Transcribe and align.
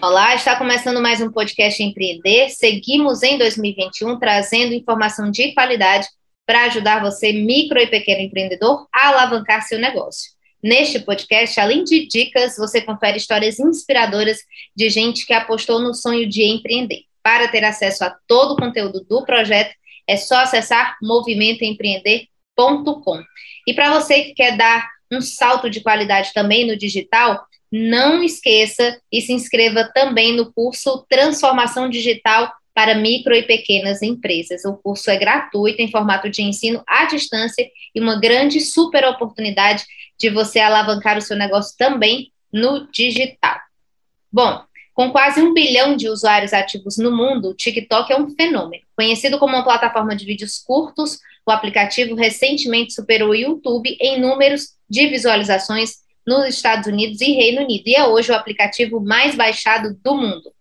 Olá, 0.00 0.32
está 0.36 0.54
começando 0.54 1.02
mais 1.02 1.20
um 1.20 1.28
podcast 1.28 1.82
Empreender. 1.82 2.50
Seguimos 2.50 3.24
em 3.24 3.36
2021 3.36 4.16
trazendo 4.16 4.72
informação 4.72 5.28
de 5.28 5.52
qualidade 5.52 6.06
para 6.46 6.66
ajudar 6.66 7.02
você, 7.02 7.32
micro 7.32 7.80
e 7.80 7.88
pequeno 7.88 8.20
empreendedor, 8.20 8.86
a 8.94 9.08
alavancar 9.08 9.66
seu 9.66 9.76
negócio. 9.76 10.30
Neste 10.62 11.00
podcast, 11.00 11.58
além 11.58 11.82
de 11.82 12.06
dicas, 12.06 12.56
você 12.56 12.80
confere 12.80 13.16
histórias 13.16 13.58
inspiradoras 13.58 14.38
de 14.74 14.88
gente 14.88 15.26
que 15.26 15.32
apostou 15.32 15.80
no 15.80 15.92
sonho 15.92 16.28
de 16.28 16.44
empreender. 16.44 17.02
Para 17.20 17.48
ter 17.48 17.64
acesso 17.64 18.04
a 18.04 18.16
todo 18.28 18.52
o 18.52 18.56
conteúdo 18.56 19.04
do 19.04 19.24
projeto, 19.24 19.74
é 20.06 20.16
só 20.16 20.36
acessar 20.36 20.96
movimentoempreender.com. 21.02 23.20
E 23.66 23.74
para 23.74 23.98
você 23.98 24.26
que 24.26 24.34
quer 24.34 24.56
dar 24.56 24.88
um 25.10 25.20
salto 25.20 25.68
de 25.68 25.80
qualidade 25.80 26.32
também 26.32 26.64
no 26.64 26.76
digital, 26.76 27.47
não 27.70 28.22
esqueça 28.22 29.00
e 29.12 29.20
se 29.20 29.32
inscreva 29.32 29.84
também 29.92 30.34
no 30.34 30.52
curso 30.52 31.04
Transformação 31.08 31.88
Digital 31.88 32.52
para 32.74 32.94
Micro 32.94 33.34
e 33.34 33.42
Pequenas 33.42 34.02
Empresas. 34.02 34.64
O 34.64 34.74
curso 34.74 35.10
é 35.10 35.16
gratuito, 35.16 35.82
em 35.82 35.90
formato 35.90 36.30
de 36.30 36.42
ensino 36.42 36.82
à 36.86 37.06
distância 37.06 37.68
e 37.94 38.00
uma 38.00 38.20
grande 38.20 38.60
super 38.60 39.04
oportunidade 39.04 39.84
de 40.18 40.30
você 40.30 40.60
alavancar 40.60 41.18
o 41.18 41.22
seu 41.22 41.36
negócio 41.36 41.76
também 41.76 42.32
no 42.52 42.88
digital. 42.90 43.58
Bom, 44.32 44.62
com 44.94 45.10
quase 45.10 45.40
um 45.40 45.54
bilhão 45.54 45.96
de 45.96 46.08
usuários 46.08 46.52
ativos 46.52 46.98
no 46.98 47.16
mundo, 47.16 47.50
o 47.50 47.54
TikTok 47.54 48.12
é 48.12 48.20
um 48.20 48.30
fenômeno. 48.30 48.82
Conhecido 48.96 49.38
como 49.38 49.54
uma 49.54 49.64
plataforma 49.64 50.16
de 50.16 50.24
vídeos 50.24 50.58
curtos, 50.58 51.18
o 51.46 51.50
aplicativo 51.50 52.14
recentemente 52.14 52.92
superou 52.92 53.30
o 53.30 53.34
YouTube 53.34 53.96
em 54.00 54.20
números 54.20 54.74
de 54.88 55.06
visualizações 55.06 55.98
nos 56.28 56.46
Estados 56.54 56.86
Unidos 56.86 57.22
e 57.22 57.32
Reino 57.32 57.62
Unido, 57.62 57.84
e 57.86 57.96
é 57.96 58.06
hoje 58.06 58.30
o 58.30 58.34
aplicativo 58.34 59.00
mais 59.00 59.34
baixado 59.34 59.96
do 60.04 60.14
mundo. 60.14 60.52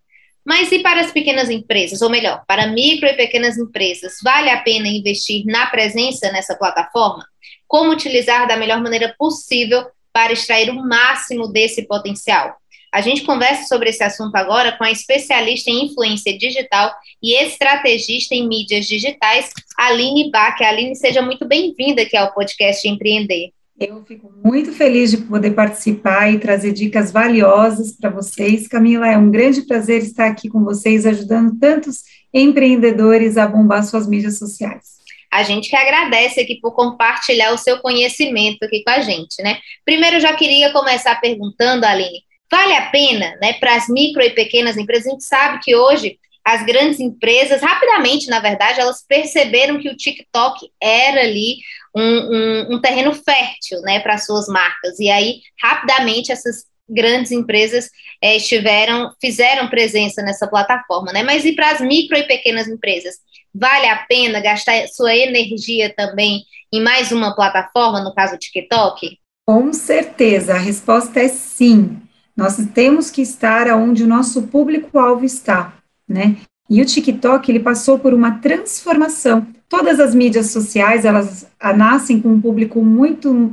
Mas 0.45 0.71
e 0.71 0.79
para 0.79 1.01
as 1.01 1.11
pequenas 1.11 1.49
empresas, 1.49 2.01
ou 2.01 2.09
melhor, 2.09 2.41
para 2.47 2.67
micro 2.67 3.05
e 3.09 3.13
pequenas 3.13 3.57
empresas, 3.57 4.15
vale 4.23 4.49
a 4.49 4.61
pena 4.61 4.87
investir 4.87 5.45
na 5.45 5.65
presença 5.65 6.31
nessa 6.31 6.55
plataforma? 6.55 7.27
Como 7.67 7.91
utilizar 7.91 8.47
da 8.47 8.55
melhor 8.55 8.81
maneira 8.81 9.13
possível 9.19 9.85
para 10.13 10.31
extrair 10.31 10.69
o 10.69 10.81
máximo 10.81 11.49
desse 11.49 11.85
potencial? 11.85 12.55
A 12.93 13.01
gente 13.01 13.23
conversa 13.23 13.65
sobre 13.65 13.89
esse 13.89 14.01
assunto 14.01 14.33
agora 14.37 14.71
com 14.71 14.85
a 14.85 14.91
especialista 14.91 15.69
em 15.69 15.87
influência 15.87 16.37
digital 16.37 16.95
e 17.21 17.35
estrategista 17.43 18.33
em 18.33 18.47
mídias 18.47 18.87
digitais, 18.87 19.49
Aline 19.77 20.31
Bach. 20.31 20.61
Aline, 20.61 20.95
seja 20.95 21.21
muito 21.21 21.45
bem-vinda 21.45 22.03
aqui 22.03 22.15
ao 22.15 22.33
podcast 22.33 22.87
Empreender. 22.87 23.51
Eu 23.79 24.03
fico 24.05 24.33
muito 24.43 24.71
feliz 24.71 25.11
de 25.11 25.17
poder 25.17 25.51
participar 25.51 26.33
e 26.33 26.39
trazer 26.39 26.73
dicas 26.73 27.11
valiosas 27.11 27.91
para 27.91 28.09
vocês. 28.09 28.67
Camila, 28.67 29.07
é 29.07 29.15
um 29.15 29.29
grande 29.29 29.67
prazer 29.67 30.01
estar 30.01 30.25
aqui 30.25 30.49
com 30.49 30.63
vocês, 30.63 31.05
ajudando 31.05 31.59
tantos 31.59 32.01
empreendedores 32.33 33.37
a 33.37 33.47
bombar 33.47 33.83
suas 33.83 34.07
mídias 34.07 34.39
sociais. 34.39 34.97
A 35.31 35.43
gente 35.43 35.69
que 35.69 35.75
agradece 35.75 36.39
aqui 36.39 36.59
por 36.59 36.73
compartilhar 36.73 37.53
o 37.53 37.57
seu 37.57 37.79
conhecimento 37.79 38.63
aqui 38.63 38.83
com 38.83 38.89
a 38.89 39.01
gente, 39.01 39.43
né? 39.43 39.59
Primeiro, 39.85 40.19
já 40.19 40.33
queria 40.33 40.71
começar 40.71 41.19
perguntando, 41.21 41.85
Aline, 41.85 42.23
vale 42.49 42.73
a 42.73 42.89
pena, 42.89 43.37
né, 43.39 43.53
para 43.59 43.75
as 43.75 43.87
micro 43.87 44.23
e 44.23 44.31
pequenas 44.31 44.75
empresas? 44.75 45.05
A 45.05 45.11
gente 45.11 45.23
sabe 45.23 45.59
que 45.61 45.75
hoje 45.75 46.17
as 46.47 46.65
grandes 46.65 46.97
empresas, 47.01 47.61
rapidamente, 47.61 48.29
na 48.29 48.39
verdade, 48.39 48.79
elas 48.79 49.03
perceberam 49.05 49.79
que 49.79 49.89
o 49.89 49.97
TikTok 49.97 50.71
era 50.81 51.19
ali 51.19 51.57
um, 51.93 52.01
um, 52.01 52.75
um 52.75 52.81
terreno 52.81 53.13
fértil 53.13 53.81
né, 53.81 53.99
para 53.99 54.17
suas 54.17 54.47
marcas. 54.47 54.97
E 54.97 55.09
aí, 55.09 55.41
rapidamente, 55.61 56.31
essas 56.31 56.63
grandes 56.89 57.33
empresas 57.33 57.89
é, 58.23 58.37
estiveram, 58.37 59.11
fizeram 59.19 59.69
presença 59.69 60.21
nessa 60.21 60.47
plataforma, 60.47 61.11
né? 61.11 61.21
Mas 61.21 61.43
e 61.43 61.51
para 61.51 61.71
as 61.71 61.81
micro 61.81 62.17
e 62.17 62.23
pequenas 62.23 62.69
empresas? 62.69 63.15
Vale 63.53 63.89
a 63.89 63.97
pena 64.05 64.39
gastar 64.39 64.87
sua 64.87 65.13
energia 65.13 65.93
também 65.93 66.45
em 66.71 66.81
mais 66.81 67.11
uma 67.11 67.35
plataforma, 67.35 67.99
no 67.99 68.15
caso 68.15 68.35
o 68.35 68.39
TikTok? 68.39 69.17
Com 69.45 69.73
certeza, 69.73 70.53
a 70.53 70.57
resposta 70.57 71.19
é 71.19 71.27
sim. 71.27 72.01
Nós 72.37 72.55
temos 72.73 73.11
que 73.11 73.21
estar 73.21 73.67
onde 73.75 74.03
o 74.03 74.07
nosso 74.07 74.43
público-alvo 74.43 75.25
está, 75.25 75.76
né? 76.07 76.37
E 76.69 76.81
o 76.81 76.85
TikTok, 76.85 77.49
ele 77.49 77.59
passou 77.59 77.97
por 77.97 78.13
uma 78.13 78.39
transformação. 78.39 79.47
Todas 79.69 79.99
as 79.99 80.13
mídias 80.13 80.51
sociais, 80.51 81.05
elas 81.05 81.47
nascem 81.75 82.21
com 82.21 82.29
um 82.29 82.41
público 82.41 82.83
muito 82.83 83.51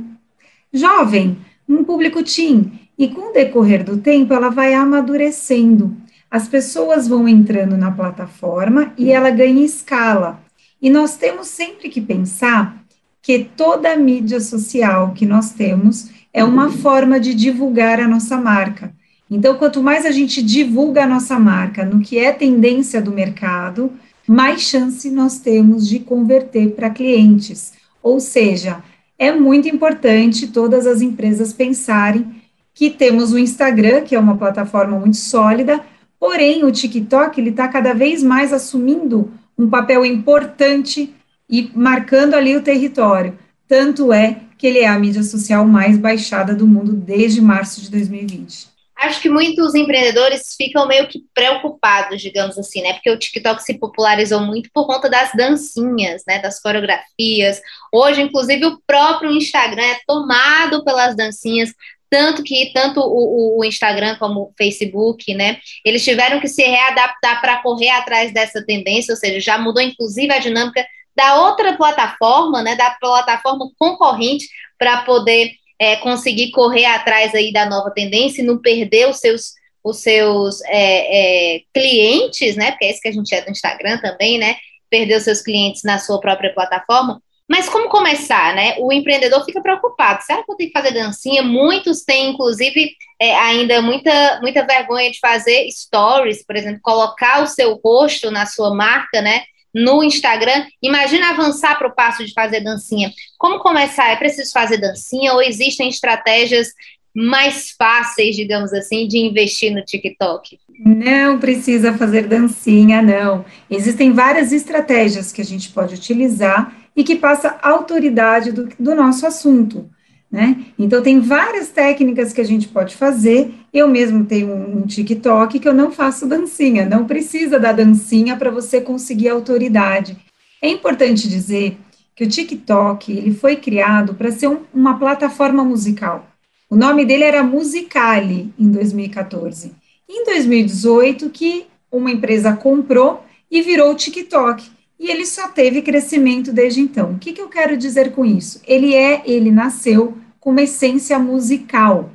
jovem, 0.73 1.37
um 1.67 1.83
público 1.83 2.23
teen, 2.23 2.79
e 2.97 3.07
com 3.09 3.29
o 3.29 3.33
decorrer 3.33 3.83
do 3.83 3.97
tempo, 3.97 4.33
ela 4.33 4.49
vai 4.49 4.73
amadurecendo. 4.73 5.95
As 6.29 6.47
pessoas 6.47 7.07
vão 7.07 7.27
entrando 7.27 7.77
na 7.77 7.91
plataforma 7.91 8.93
e 8.97 9.11
ela 9.11 9.29
ganha 9.29 9.63
escala. 9.63 10.41
E 10.81 10.89
nós 10.89 11.17
temos 11.17 11.47
sempre 11.47 11.89
que 11.89 12.01
pensar 12.01 12.83
que 13.21 13.49
toda 13.55 13.95
mídia 13.95 14.39
social 14.39 15.13
que 15.13 15.25
nós 15.25 15.51
temos 15.51 16.09
é 16.33 16.43
uma 16.43 16.69
forma 16.69 17.19
de 17.19 17.33
divulgar 17.33 17.99
a 17.99 18.07
nossa 18.07 18.37
marca. 18.37 18.93
Então, 19.29 19.55
quanto 19.57 19.81
mais 19.81 20.05
a 20.05 20.11
gente 20.11 20.41
divulga 20.41 21.03
a 21.03 21.07
nossa 21.07 21.39
marca 21.39 21.83
no 21.83 21.99
que 21.99 22.17
é 22.19 22.31
tendência 22.31 23.01
do 23.01 23.11
mercado, 23.11 23.91
mais 24.27 24.61
chance 24.61 25.09
nós 25.09 25.39
temos 25.39 25.87
de 25.87 25.99
converter 25.99 26.71
para 26.71 26.91
clientes. 26.91 27.73
Ou 28.03 28.19
seja, 28.19 28.83
é 29.17 29.31
muito 29.31 29.67
importante 29.67 30.47
todas 30.47 30.85
as 30.85 31.01
empresas 31.01 31.51
pensarem 31.51 32.35
que 32.73 32.89
temos 32.89 33.31
o 33.31 33.39
Instagram, 33.39 34.01
que 34.01 34.15
é 34.15 34.19
uma 34.19 34.37
plataforma 34.37 34.99
muito 34.99 35.17
sólida, 35.17 35.81
porém 36.19 36.63
o 36.63 36.71
TikTok 36.71 37.39
ele 37.39 37.49
está 37.49 37.67
cada 37.67 37.93
vez 37.93 38.21
mais 38.21 38.53
assumindo 38.53 39.31
um 39.57 39.67
papel 39.69 40.05
importante 40.05 41.15
e 41.49 41.71
marcando 41.73 42.35
ali 42.35 42.55
o 42.55 42.61
território. 42.61 43.37
Tanto 43.67 44.13
é 44.13 44.41
que 44.57 44.67
ele 44.67 44.79
é 44.79 44.87
a 44.87 44.99
mídia 44.99 45.23
social 45.23 45.65
mais 45.65 45.97
baixada 45.97 46.53
do 46.53 46.67
mundo 46.67 46.93
desde 46.93 47.41
março 47.41 47.81
de 47.81 47.89
2020 47.89 48.74
acho 48.97 49.21
que 49.21 49.29
muitos 49.29 49.75
empreendedores 49.75 50.55
ficam 50.57 50.87
meio 50.87 51.07
que 51.07 51.23
preocupados, 51.33 52.21
digamos 52.21 52.57
assim, 52.57 52.81
né? 52.81 52.93
Porque 52.93 53.11
o 53.11 53.19
TikTok 53.19 53.61
se 53.61 53.77
popularizou 53.77 54.39
muito 54.39 54.69
por 54.73 54.87
conta 54.87 55.09
das 55.09 55.31
dancinhas, 55.33 56.23
né? 56.27 56.39
Das 56.39 56.61
coreografias. 56.61 57.61
Hoje, 57.91 58.21
inclusive, 58.21 58.65
o 58.65 58.79
próprio 58.87 59.31
Instagram 59.31 59.83
é 59.83 59.99
tomado 60.07 60.83
pelas 60.83 61.15
dancinhas. 61.15 61.73
Tanto 62.09 62.43
que 62.43 62.71
tanto 62.73 63.01
o, 63.01 63.59
o 63.59 63.65
Instagram 63.65 64.15
como 64.17 64.41
o 64.41 64.53
Facebook, 64.57 65.33
né? 65.33 65.59
Eles 65.83 66.03
tiveram 66.03 66.39
que 66.39 66.47
se 66.47 66.63
readaptar 66.63 67.41
para 67.41 67.61
correr 67.61 67.89
atrás 67.89 68.33
dessa 68.33 68.63
tendência, 68.65 69.11
ou 69.11 69.17
seja, 69.17 69.39
já 69.39 69.57
mudou 69.57 69.81
inclusive 69.81 70.31
a 70.31 70.39
dinâmica 70.39 70.85
da 71.15 71.35
outra 71.43 71.75
plataforma, 71.75 72.61
né? 72.61 72.75
Da 72.75 72.91
plataforma 72.91 73.69
concorrente 73.77 74.47
para 74.77 75.01
poder 75.01 75.51
é, 75.79 75.95
conseguir 75.97 76.51
correr 76.51 76.85
atrás 76.85 77.33
aí 77.35 77.51
da 77.51 77.65
nova 77.65 77.91
tendência 77.91 78.41
e 78.41 78.45
não 78.45 78.57
perder 78.57 79.09
os 79.09 79.17
seus, 79.19 79.53
os 79.83 79.97
seus 79.97 80.61
é, 80.65 81.55
é, 81.55 81.61
clientes, 81.73 82.55
né? 82.55 82.71
Porque 82.71 82.85
é 82.85 82.91
isso 82.91 83.01
que 83.01 83.07
a 83.07 83.13
gente 83.13 83.33
é 83.33 83.41
do 83.41 83.51
Instagram 83.51 83.97
também, 83.99 84.37
né? 84.37 84.55
Perder 84.89 85.17
os 85.17 85.23
seus 85.23 85.41
clientes 85.41 85.83
na 85.83 85.99
sua 85.99 86.19
própria 86.19 86.53
plataforma. 86.53 87.21
Mas 87.47 87.69
como 87.69 87.89
começar, 87.89 88.55
né? 88.55 88.75
O 88.79 88.91
empreendedor 88.91 89.45
fica 89.45 89.61
preocupado. 89.61 90.23
Será 90.23 90.43
que 90.43 90.51
eu 90.51 90.55
tenho 90.55 90.71
que 90.71 90.79
fazer 90.79 90.91
dancinha? 90.91 91.43
Muitos 91.43 92.03
têm, 92.03 92.31
inclusive, 92.31 92.91
é, 93.21 93.35
ainda 93.35 93.81
muita, 93.81 94.39
muita 94.41 94.65
vergonha 94.65 95.11
de 95.11 95.19
fazer 95.19 95.69
stories, 95.69 96.43
por 96.43 96.55
exemplo, 96.55 96.79
colocar 96.81 97.43
o 97.43 97.47
seu 97.47 97.79
rosto 97.83 98.31
na 98.31 98.47
sua 98.47 98.73
marca, 98.73 99.21
né? 99.21 99.43
No 99.75 100.01
Instagram. 100.01 100.65
Imagina 100.81 101.31
avançar 101.31 101.77
para 101.77 101.89
o 101.89 101.93
passo 101.93 102.25
de 102.25 102.31
fazer 102.31 102.61
dancinha. 102.61 103.11
Como 103.37 103.59
começar? 103.59 104.09
É 104.09 104.15
preciso 104.15 104.53
fazer 104.53 104.77
dancinha 104.77 105.33
ou 105.33 105.41
existem 105.41 105.89
estratégias 105.89 106.69
mais 107.13 107.71
fáceis, 107.77 108.35
digamos 108.35 108.73
assim, 108.73 109.07
de 109.07 109.17
investir 109.17 109.73
no 109.73 109.83
TikTok? 109.83 110.59
Não 110.79 111.39
precisa 111.39 111.93
fazer 111.93 112.27
dancinha, 112.27 113.01
não. 113.01 113.45
Existem 113.69 114.11
várias 114.11 114.51
estratégias 114.51 115.31
que 115.31 115.41
a 115.41 115.45
gente 115.45 115.69
pode 115.69 115.95
utilizar 115.95 116.73
e 116.95 117.03
que 117.03 117.15
passa 117.15 117.57
autoridade 117.61 118.51
do, 118.51 118.69
do 118.77 118.95
nosso 118.95 119.25
assunto. 119.25 119.89
Né? 120.31 120.65
Então, 120.77 121.01
tem 121.01 121.19
várias 121.19 121.69
técnicas 121.69 122.33
que 122.33 122.41
a 122.41 122.45
gente 122.45 122.67
pode 122.67 122.95
fazer. 122.95 123.53
Eu 123.73 123.87
mesmo 123.87 124.25
tenho 124.25 124.53
um, 124.53 124.81
TikTok 124.81 125.59
que 125.59 125.67
eu 125.67 125.73
não 125.73 125.91
faço 125.91 126.27
dancinha, 126.27 126.85
não 126.85 127.05
precisa 127.05 127.59
da 127.59 127.71
dancinha 127.71 128.35
para 128.35 128.51
você 128.51 128.81
conseguir 128.81 129.29
autoridade. 129.29 130.17
É 130.61 130.69
importante 130.69 131.29
dizer 131.29 131.77
que 132.15 132.23
o 132.23 132.29
TikTok 132.29 133.11
ele 133.11 133.33
foi 133.33 133.55
criado 133.55 134.13
para 134.13 134.31
ser 134.31 134.47
um, 134.47 134.59
uma 134.73 134.97
plataforma 134.97 135.63
musical. 135.63 136.27
O 136.69 136.75
nome 136.75 137.05
dele 137.05 137.23
era 137.23 137.43
Musicali 137.43 138.53
em 138.57 138.69
2014. 138.69 139.73
Em 140.09 140.25
2018 140.25 141.29
que 141.29 141.65
uma 141.91 142.11
empresa 142.11 142.55
comprou 142.55 143.23
e 143.49 143.61
virou 143.61 143.91
o 143.91 143.95
TikTok. 143.95 144.74
E 144.99 145.09
ele 145.11 145.25
só 145.25 145.49
teve 145.49 145.81
crescimento 145.81 146.53
desde 146.53 146.81
então. 146.81 147.11
O 147.11 147.19
que, 147.19 147.33
que 147.33 147.41
eu 147.41 147.49
quero 147.49 147.77
dizer 147.77 148.13
com 148.13 148.25
isso? 148.25 148.61
Ele 148.65 148.93
é, 148.93 149.21
ele 149.25 149.51
nasceu 149.51 150.17
com 150.39 150.51
uma 150.51 150.61
essência 150.61 151.19
musical. 151.19 152.11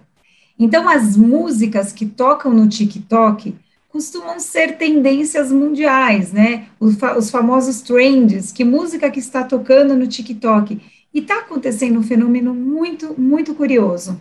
Então, 0.59 0.88
as 0.88 1.17
músicas 1.17 1.93
que 1.93 2.06
tocam 2.06 2.53
no 2.53 2.69
TikTok 2.69 3.55
costumam 3.88 4.38
ser 4.38 4.79
tendências 4.79 5.50
mundiais, 5.50 6.32
né? 6.32 6.67
Os, 6.79 6.97
fa 6.97 7.19
os 7.19 7.31
famosos 7.31 7.82
trends, 7.82 8.53
que 8.53 8.65
música 8.65 9.11
que 9.11 9.19
está 9.19 9.43
tocando 9.43 9.97
no 9.97 10.06
TikTok. 10.06 10.81
E 11.12 11.19
está 11.19 11.41
acontecendo 11.41 11.99
um 11.99 12.03
fenômeno 12.03 12.55
muito, 12.55 13.21
muito 13.21 13.55
curioso. 13.55 14.21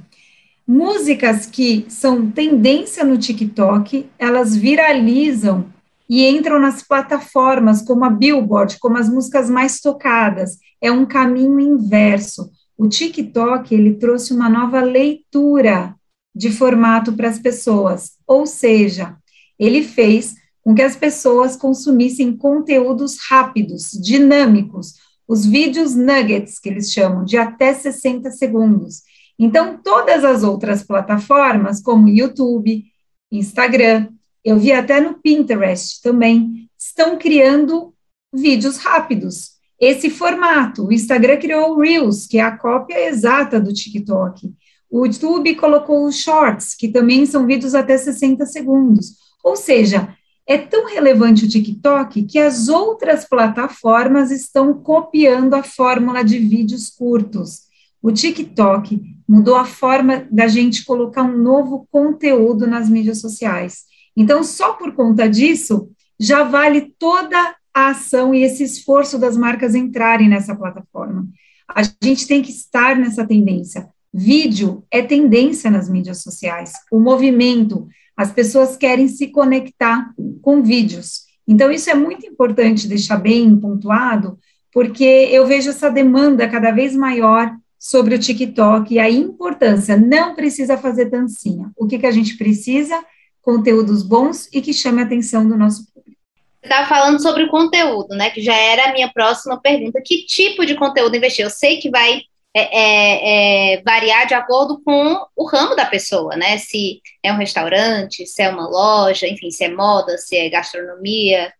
Músicas 0.67 1.45
que 1.45 1.85
são 1.87 2.29
tendência 2.29 3.03
no 3.03 3.17
TikTok, 3.17 4.07
elas 4.17 4.55
viralizam 4.55 5.65
e 6.09 6.27
entram 6.27 6.59
nas 6.59 6.81
plataformas 6.81 7.83
como 7.83 8.03
a 8.03 8.09
Billboard, 8.09 8.79
como 8.79 8.97
as 8.97 9.07
músicas 9.07 9.49
mais 9.49 9.79
tocadas. 9.79 10.57
É 10.81 10.91
um 10.91 11.05
caminho 11.05 11.59
inverso. 11.59 12.49
O 12.75 12.87
TikTok 12.87 13.75
ele 13.75 13.95
trouxe 13.95 14.33
uma 14.33 14.49
nova 14.49 14.81
leitura 14.81 15.95
de 16.33 16.49
formato 16.51 17.13
para 17.13 17.27
as 17.27 17.37
pessoas, 17.37 18.11
ou 18.25 18.45
seja, 18.45 19.17
ele 19.57 19.83
fez 19.83 20.35
com 20.61 20.73
que 20.73 20.81
as 20.81 20.95
pessoas 20.95 21.55
consumissem 21.55 22.35
conteúdos 22.35 23.17
rápidos, 23.27 23.91
dinâmicos, 23.91 24.93
os 25.27 25.45
vídeos 25.45 25.95
nuggets 25.95 26.59
que 26.59 26.69
eles 26.69 26.91
chamam, 26.91 27.25
de 27.25 27.37
até 27.37 27.73
60 27.73 28.31
segundos. 28.31 29.01
Então, 29.37 29.79
todas 29.83 30.23
as 30.23 30.43
outras 30.43 30.83
plataformas, 30.83 31.81
como 31.81 32.09
YouTube, 32.09 32.85
Instagram, 33.31 34.07
eu 34.49 34.57
vi 34.57 34.71
até 34.71 34.99
no 34.99 35.15
Pinterest 35.15 36.01
também, 36.01 36.69
estão 36.77 37.17
criando 37.17 37.93
vídeos 38.33 38.77
rápidos, 38.77 39.51
esse 39.79 40.09
formato. 40.09 40.87
O 40.87 40.91
Instagram 40.91 41.37
criou 41.37 41.71
o 41.71 41.79
Reels, 41.79 42.25
que 42.25 42.37
é 42.37 42.41
a 42.41 42.57
cópia 42.57 43.07
exata 43.07 43.59
do 43.59 43.73
TikTok. 43.73 44.51
O 44.89 45.05
YouTube 45.05 45.55
colocou 45.55 46.05
os 46.05 46.17
Shorts, 46.17 46.75
que 46.75 46.87
também 46.87 47.25
são 47.25 47.45
vídeos 47.45 47.75
até 47.75 47.97
60 47.97 48.45
segundos. 48.45 49.13
Ou 49.43 49.55
seja, 49.55 50.15
é 50.47 50.57
tão 50.57 50.87
relevante 50.87 51.45
o 51.45 51.47
TikTok 51.47 52.23
que 52.23 52.39
as 52.39 52.67
outras 52.69 53.23
plataformas 53.25 54.31
estão 54.31 54.73
copiando 54.73 55.53
a 55.53 55.61
fórmula 55.61 56.23
de 56.23 56.39
vídeos 56.39 56.89
curtos. 56.89 57.69
O 58.01 58.11
TikTok 58.11 58.99
mudou 59.27 59.55
a 59.55 59.65
forma 59.65 60.27
da 60.31 60.47
gente 60.47 60.83
colocar 60.83 61.21
um 61.21 61.37
novo 61.37 61.87
conteúdo 61.91 62.65
nas 62.65 62.89
mídias 62.89 63.21
sociais. 63.21 63.83
Então, 64.15 64.43
só 64.43 64.73
por 64.73 64.93
conta 64.93 65.27
disso, 65.27 65.89
já 66.19 66.43
vale 66.43 66.93
toda 66.97 67.55
a 67.73 67.89
ação 67.89 68.33
e 68.33 68.43
esse 68.43 68.63
esforço 68.63 69.17
das 69.17 69.37
marcas 69.37 69.75
entrarem 69.75 70.27
nessa 70.27 70.55
plataforma. 70.55 71.27
A 71.67 71.83
gente 72.03 72.27
tem 72.27 72.41
que 72.41 72.51
estar 72.51 72.97
nessa 72.97 73.25
tendência. 73.25 73.87
Vídeo 74.13 74.83
é 74.91 75.01
tendência 75.01 75.69
nas 75.69 75.87
mídias 75.87 76.21
sociais. 76.21 76.73
O 76.91 76.99
movimento, 76.99 77.87
as 78.17 78.31
pessoas 78.31 78.75
querem 78.75 79.07
se 79.07 79.27
conectar 79.27 80.11
com 80.41 80.63
vídeos. 80.63 81.21
Então, 81.47 81.71
isso 81.71 81.89
é 81.89 81.95
muito 81.95 82.25
importante 82.25 82.87
deixar 82.87 83.17
bem 83.17 83.55
pontuado, 83.57 84.37
porque 84.73 85.03
eu 85.03 85.47
vejo 85.47 85.69
essa 85.69 85.89
demanda 85.89 86.47
cada 86.47 86.71
vez 86.71 86.95
maior 86.95 87.55
sobre 87.77 88.15
o 88.15 88.19
TikTok 88.19 88.93
e 88.93 88.99
a 88.99 89.09
importância. 89.09 89.95
Não 89.95 90.35
precisa 90.35 90.77
fazer 90.77 91.05
dancinha. 91.05 91.71
O 91.77 91.87
que, 91.87 91.97
que 91.97 92.05
a 92.05 92.11
gente 92.11 92.35
precisa? 92.37 92.99
Conteúdos 93.49 94.03
bons 94.03 94.47
e 94.53 94.61
que 94.61 94.71
chame 94.71 95.01
a 95.01 95.05
atenção 95.05 95.47
do 95.47 95.57
nosso 95.57 95.87
estava 96.61 96.87
falando 96.87 97.19
sobre 97.19 97.45
o 97.45 97.49
conteúdo, 97.49 98.09
né? 98.15 98.29
Que 98.29 98.41
já 98.41 98.55
era 98.55 98.89
a 98.89 98.93
minha 98.93 99.11
próxima 99.11 99.59
pergunta. 99.59 99.99
Que 100.05 100.23
tipo 100.27 100.67
de 100.67 100.75
conteúdo 100.75 101.15
investir? 101.15 101.43
Eu 101.43 101.49
sei 101.49 101.77
que 101.77 101.89
vai 101.89 102.21
é, 102.53 102.61
é, 102.61 103.73
é, 103.73 103.81
variar 103.81 104.27
de 104.27 104.35
acordo 104.35 104.79
com 104.83 105.25
o 105.35 105.47
ramo 105.47 105.75
da 105.75 105.87
pessoa, 105.87 106.35
né? 106.35 106.59
Se 106.59 107.01
é 107.23 107.33
um 107.33 107.37
restaurante, 107.37 108.27
se 108.27 108.43
é 108.43 108.49
uma 108.49 108.67
loja, 108.67 109.27
enfim, 109.27 109.49
se 109.49 109.63
é 109.63 109.73
moda, 109.73 110.15
se 110.19 110.37
é 110.37 110.47
gastronomia. 110.47 111.51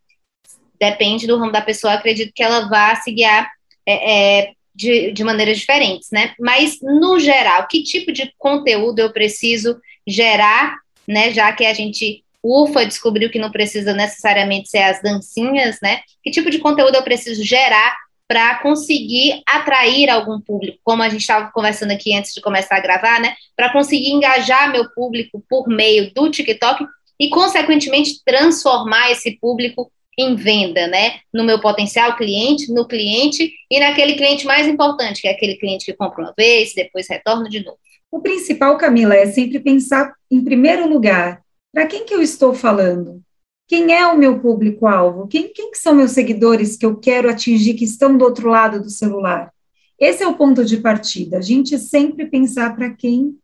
Depende 0.79 1.25
do 1.25 1.39
ramo 1.39 1.51
da 1.51 1.61
pessoa. 1.61 1.93
Acredito 1.93 2.31
que 2.35 2.43
ela 2.43 2.69
vá 2.69 2.95
se 2.97 3.11
guiar 3.11 3.49
é, 3.87 4.41
é, 4.41 4.51
de, 4.75 5.11
de 5.11 5.23
maneiras 5.23 5.57
diferentes, 5.57 6.11
né? 6.11 6.35
Mas, 6.39 6.77
no 6.83 7.19
geral, 7.19 7.67
que 7.67 7.81
tipo 7.81 8.11
de 8.11 8.31
conteúdo 8.37 8.99
eu 8.99 9.11
preciso 9.11 9.79
gerar, 10.05 10.75
né? 11.09 11.33
Já 11.33 11.51
que 11.51 11.65
a 11.65 11.73
gente 11.73 12.23
UFA 12.43 12.85
descobriu 12.85 13.29
que 13.29 13.39
não 13.39 13.51
precisa 13.51 13.93
necessariamente 13.93 14.69
ser 14.69 14.79
as 14.79 15.01
dancinhas, 15.01 15.77
né? 15.81 16.01
Que 16.23 16.31
tipo 16.31 16.49
de 16.49 16.59
conteúdo 16.59 16.95
eu 16.95 17.03
preciso 17.03 17.43
gerar 17.43 17.97
para 18.27 18.59
conseguir 18.59 19.41
atrair 19.47 20.07
algum 20.07 20.39
público, 20.39 20.77
como 20.83 21.01
a 21.01 21.09
gente 21.09 21.21
estava 21.21 21.51
conversando 21.51 21.91
aqui 21.91 22.15
antes 22.15 22.31
de 22.33 22.41
começar 22.41 22.77
a 22.77 22.79
gravar, 22.79 23.19
né? 23.19 23.35
Para 23.55 23.73
conseguir 23.73 24.11
engajar 24.11 24.71
meu 24.71 24.87
público 24.91 25.43
por 25.49 25.67
meio 25.67 26.13
do 26.13 26.29
TikTok 26.29 26.85
e, 27.19 27.29
consequentemente, 27.29 28.23
transformar 28.23 29.11
esse 29.11 29.31
público 29.39 29.91
em 30.17 30.35
venda, 30.35 30.85
né? 30.87 31.19
No 31.33 31.43
meu 31.43 31.59
potencial 31.59 32.15
cliente, 32.15 32.71
no 32.71 32.87
cliente 32.87 33.51
e 33.69 33.79
naquele 33.79 34.13
cliente 34.13 34.45
mais 34.45 34.67
importante, 34.67 35.21
que 35.21 35.27
é 35.27 35.31
aquele 35.31 35.55
cliente 35.55 35.85
que 35.85 35.93
compra 35.93 36.23
uma 36.23 36.33
vez, 36.37 36.73
depois 36.75 37.09
retorna 37.09 37.49
de 37.49 37.63
novo. 37.63 37.79
O 38.11 38.21
principal, 38.21 38.77
Camila, 38.77 39.15
é 39.15 39.27
sempre 39.27 39.59
pensar, 39.59 40.13
em 40.31 40.43
primeiro 40.43 40.87
lugar, 40.87 41.43
para 41.71 41.85
quem 41.85 42.05
que 42.05 42.13
eu 42.13 42.21
estou 42.21 42.53
falando? 42.53 43.21
Quem 43.67 43.93
é 43.93 44.07
o 44.07 44.17
meu 44.17 44.39
público-alvo? 44.39 45.27
Quem, 45.27 45.53
quem 45.53 45.69
que 45.69 45.77
são 45.77 45.93
meus 45.93 46.11
seguidores 46.11 46.75
que 46.75 46.85
eu 46.85 46.95
quero 46.97 47.29
atingir 47.29 47.75
que 47.75 47.85
estão 47.85 48.17
do 48.17 48.25
outro 48.25 48.49
lado 48.49 48.81
do 48.81 48.89
celular? 48.89 49.53
Esse 49.99 50.23
é 50.23 50.27
o 50.27 50.35
ponto 50.35 50.65
de 50.65 50.77
partida. 50.77 51.37
A 51.37 51.41
gente 51.41 51.77
sempre 51.77 52.25
pensar 52.25 52.75
para 52.75 52.89
quem, 52.89 53.37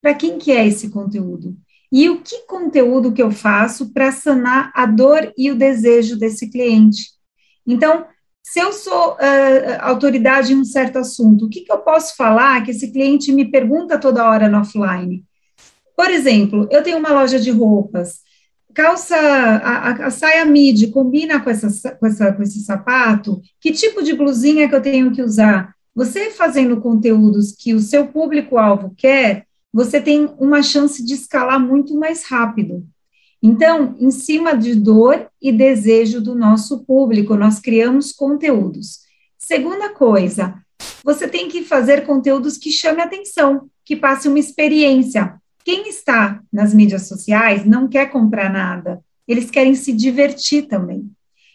para 0.00 0.14
quem 0.14 0.38
que 0.38 0.52
é 0.52 0.66
esse 0.66 0.88
conteúdo 0.88 1.54
e 1.90 2.08
o 2.08 2.22
que 2.22 2.46
conteúdo 2.46 3.12
que 3.12 3.22
eu 3.22 3.30
faço 3.30 3.92
para 3.92 4.12
sanar 4.12 4.70
a 4.74 4.86
dor 4.86 5.32
e 5.36 5.50
o 5.50 5.56
desejo 5.56 6.18
desse 6.18 6.50
cliente. 6.50 7.10
Então, 7.66 8.06
se 8.50 8.60
eu 8.60 8.72
sou 8.72 9.12
uh, 9.12 9.78
autoridade 9.80 10.54
em 10.54 10.56
um 10.56 10.64
certo 10.64 10.98
assunto, 10.98 11.44
o 11.44 11.50
que, 11.50 11.60
que 11.60 11.70
eu 11.70 11.78
posso 11.80 12.16
falar 12.16 12.64
que 12.64 12.70
esse 12.70 12.90
cliente 12.90 13.30
me 13.30 13.44
pergunta 13.44 13.98
toda 13.98 14.26
hora 14.26 14.48
no 14.48 14.60
offline? 14.60 15.22
Por 15.94 16.08
exemplo, 16.08 16.66
eu 16.70 16.82
tenho 16.82 16.96
uma 16.96 17.12
loja 17.12 17.38
de 17.38 17.50
roupas, 17.50 18.20
calça, 18.72 19.14
a, 19.16 20.06
a 20.06 20.10
saia 20.10 20.46
midi 20.46 20.86
combina 20.86 21.38
com, 21.40 21.50
essa, 21.50 21.90
com, 21.96 22.06
essa, 22.06 22.32
com 22.32 22.42
esse 22.42 22.60
sapato? 22.60 23.38
Que 23.60 23.70
tipo 23.70 24.02
de 24.02 24.14
blusinha 24.14 24.66
que 24.66 24.74
eu 24.74 24.80
tenho 24.80 25.12
que 25.12 25.20
usar? 25.20 25.74
Você 25.94 26.30
fazendo 26.30 26.80
conteúdos 26.80 27.52
que 27.52 27.74
o 27.74 27.80
seu 27.80 28.06
público-alvo 28.06 28.94
quer, 28.96 29.44
você 29.70 30.00
tem 30.00 30.26
uma 30.38 30.62
chance 30.62 31.04
de 31.04 31.12
escalar 31.12 31.60
muito 31.60 31.94
mais 31.98 32.24
rápido. 32.24 32.82
Então, 33.42 33.94
em 33.98 34.10
cima 34.10 34.56
de 34.56 34.74
dor 34.74 35.28
e 35.40 35.52
desejo 35.52 36.20
do 36.20 36.34
nosso 36.34 36.84
público, 36.84 37.36
nós 37.36 37.60
criamos 37.60 38.12
conteúdos. 38.12 39.00
Segunda 39.38 39.90
coisa, 39.90 40.54
você 41.04 41.28
tem 41.28 41.48
que 41.48 41.62
fazer 41.62 42.04
conteúdos 42.04 42.58
que 42.58 42.70
chamem 42.70 43.04
atenção, 43.04 43.68
que 43.84 43.94
passe 43.94 44.28
uma 44.28 44.38
experiência. 44.38 45.40
Quem 45.64 45.88
está 45.88 46.42
nas 46.52 46.74
mídias 46.74 47.06
sociais 47.06 47.64
não 47.64 47.88
quer 47.88 48.10
comprar 48.10 48.52
nada, 48.52 49.00
eles 49.26 49.50
querem 49.50 49.74
se 49.74 49.92
divertir 49.92 50.66
também. 50.66 51.08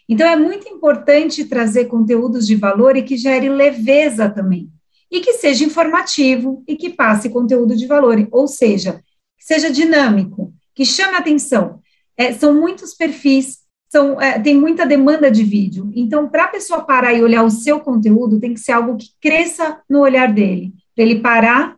Então, 0.08 0.26
é 0.26 0.36
muito 0.36 0.68
importante 0.68 1.44
trazer 1.44 1.86
conteúdos 1.86 2.46
de 2.46 2.56
valor 2.56 2.96
e 2.96 3.02
que 3.02 3.16
gere 3.16 3.48
leveza 3.48 4.28
também. 4.28 4.70
E 5.10 5.20
que 5.20 5.34
seja 5.34 5.64
informativo 5.64 6.62
e 6.66 6.76
que 6.76 6.90
passe 6.90 7.28
conteúdo 7.28 7.76
de 7.76 7.86
valor, 7.86 8.26
ou 8.30 8.46
seja, 8.48 9.02
que 9.38 9.44
seja 9.44 9.70
dinâmico, 9.70 10.52
que 10.74 10.84
chame 10.84 11.14
atenção. 11.14 11.80
É, 12.16 12.32
são 12.32 12.54
muitos 12.54 12.94
perfis, 12.94 13.58
são, 13.88 14.20
é, 14.20 14.38
tem 14.38 14.56
muita 14.56 14.86
demanda 14.86 15.30
de 15.30 15.44
vídeo. 15.44 15.90
Então, 15.94 16.28
para 16.28 16.44
a 16.44 16.48
pessoa 16.48 16.82
parar 16.82 17.12
e 17.12 17.22
olhar 17.22 17.44
o 17.44 17.50
seu 17.50 17.80
conteúdo, 17.80 18.40
tem 18.40 18.54
que 18.54 18.60
ser 18.60 18.72
algo 18.72 18.96
que 18.96 19.10
cresça 19.20 19.80
no 19.88 20.00
olhar 20.00 20.32
dele, 20.32 20.72
para 20.94 21.04
ele 21.04 21.20
parar 21.20 21.76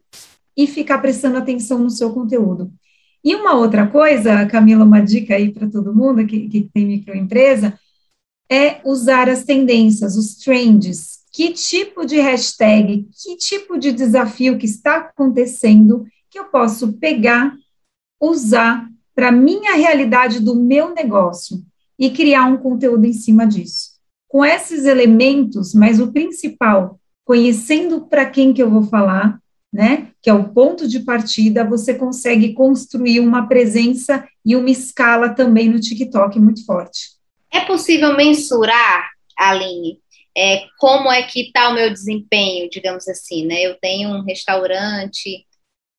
e 0.56 0.66
ficar 0.66 0.98
prestando 0.98 1.36
atenção 1.36 1.78
no 1.78 1.90
seu 1.90 2.12
conteúdo. 2.12 2.72
E 3.22 3.34
uma 3.34 3.54
outra 3.54 3.86
coisa, 3.86 4.46
Camila, 4.46 4.84
uma 4.84 5.00
dica 5.00 5.34
aí 5.34 5.52
para 5.52 5.68
todo 5.68 5.94
mundo 5.94 6.26
que, 6.26 6.48
que 6.48 6.70
tem 6.72 6.86
microempresa, 6.86 7.78
é 8.50 8.80
usar 8.84 9.28
as 9.28 9.44
tendências, 9.44 10.16
os 10.16 10.36
trends. 10.36 11.16
Que 11.32 11.50
tipo 11.50 12.06
de 12.06 12.18
hashtag, 12.18 13.06
que 13.12 13.36
tipo 13.36 13.76
de 13.76 13.92
desafio 13.92 14.56
que 14.56 14.64
está 14.64 14.98
acontecendo 14.98 16.06
que 16.30 16.38
eu 16.38 16.44
posso 16.44 16.94
pegar, 16.94 17.52
usar 18.20 18.88
para 19.14 19.28
a 19.28 19.32
minha 19.32 19.74
realidade 19.74 20.40
do 20.40 20.54
meu 20.54 20.94
negócio 20.94 21.58
e 21.98 22.10
criar 22.10 22.44
um 22.44 22.58
conteúdo 22.58 23.06
em 23.06 23.12
cima 23.12 23.46
disso. 23.46 23.92
Com 24.28 24.44
esses 24.44 24.84
elementos, 24.84 25.72
mas 25.74 26.00
o 26.00 26.12
principal, 26.12 27.00
conhecendo 27.24 28.06
para 28.06 28.26
quem 28.26 28.52
que 28.52 28.62
eu 28.62 28.70
vou 28.70 28.82
falar, 28.82 29.38
né, 29.72 30.08
que 30.22 30.30
é 30.30 30.34
o 30.34 30.48
ponto 30.50 30.86
de 30.88 31.00
partida, 31.00 31.64
você 31.64 31.94
consegue 31.94 32.54
construir 32.54 33.20
uma 33.20 33.46
presença 33.46 34.26
e 34.44 34.56
uma 34.56 34.70
escala 34.70 35.30
também 35.30 35.68
no 35.68 35.80
TikTok 35.80 36.38
muito 36.38 36.64
forte. 36.64 37.16
É 37.52 37.60
possível 37.60 38.16
mensurar, 38.16 39.10
Aline, 39.36 39.98
é, 40.36 40.64
como 40.78 41.10
é 41.10 41.22
que 41.22 41.46
está 41.46 41.70
o 41.70 41.74
meu 41.74 41.90
desempenho, 41.90 42.68
digamos 42.70 43.08
assim, 43.08 43.46
né? 43.46 43.62
Eu 43.62 43.76
tenho 43.80 44.10
um 44.10 44.22
restaurante, 44.22 45.46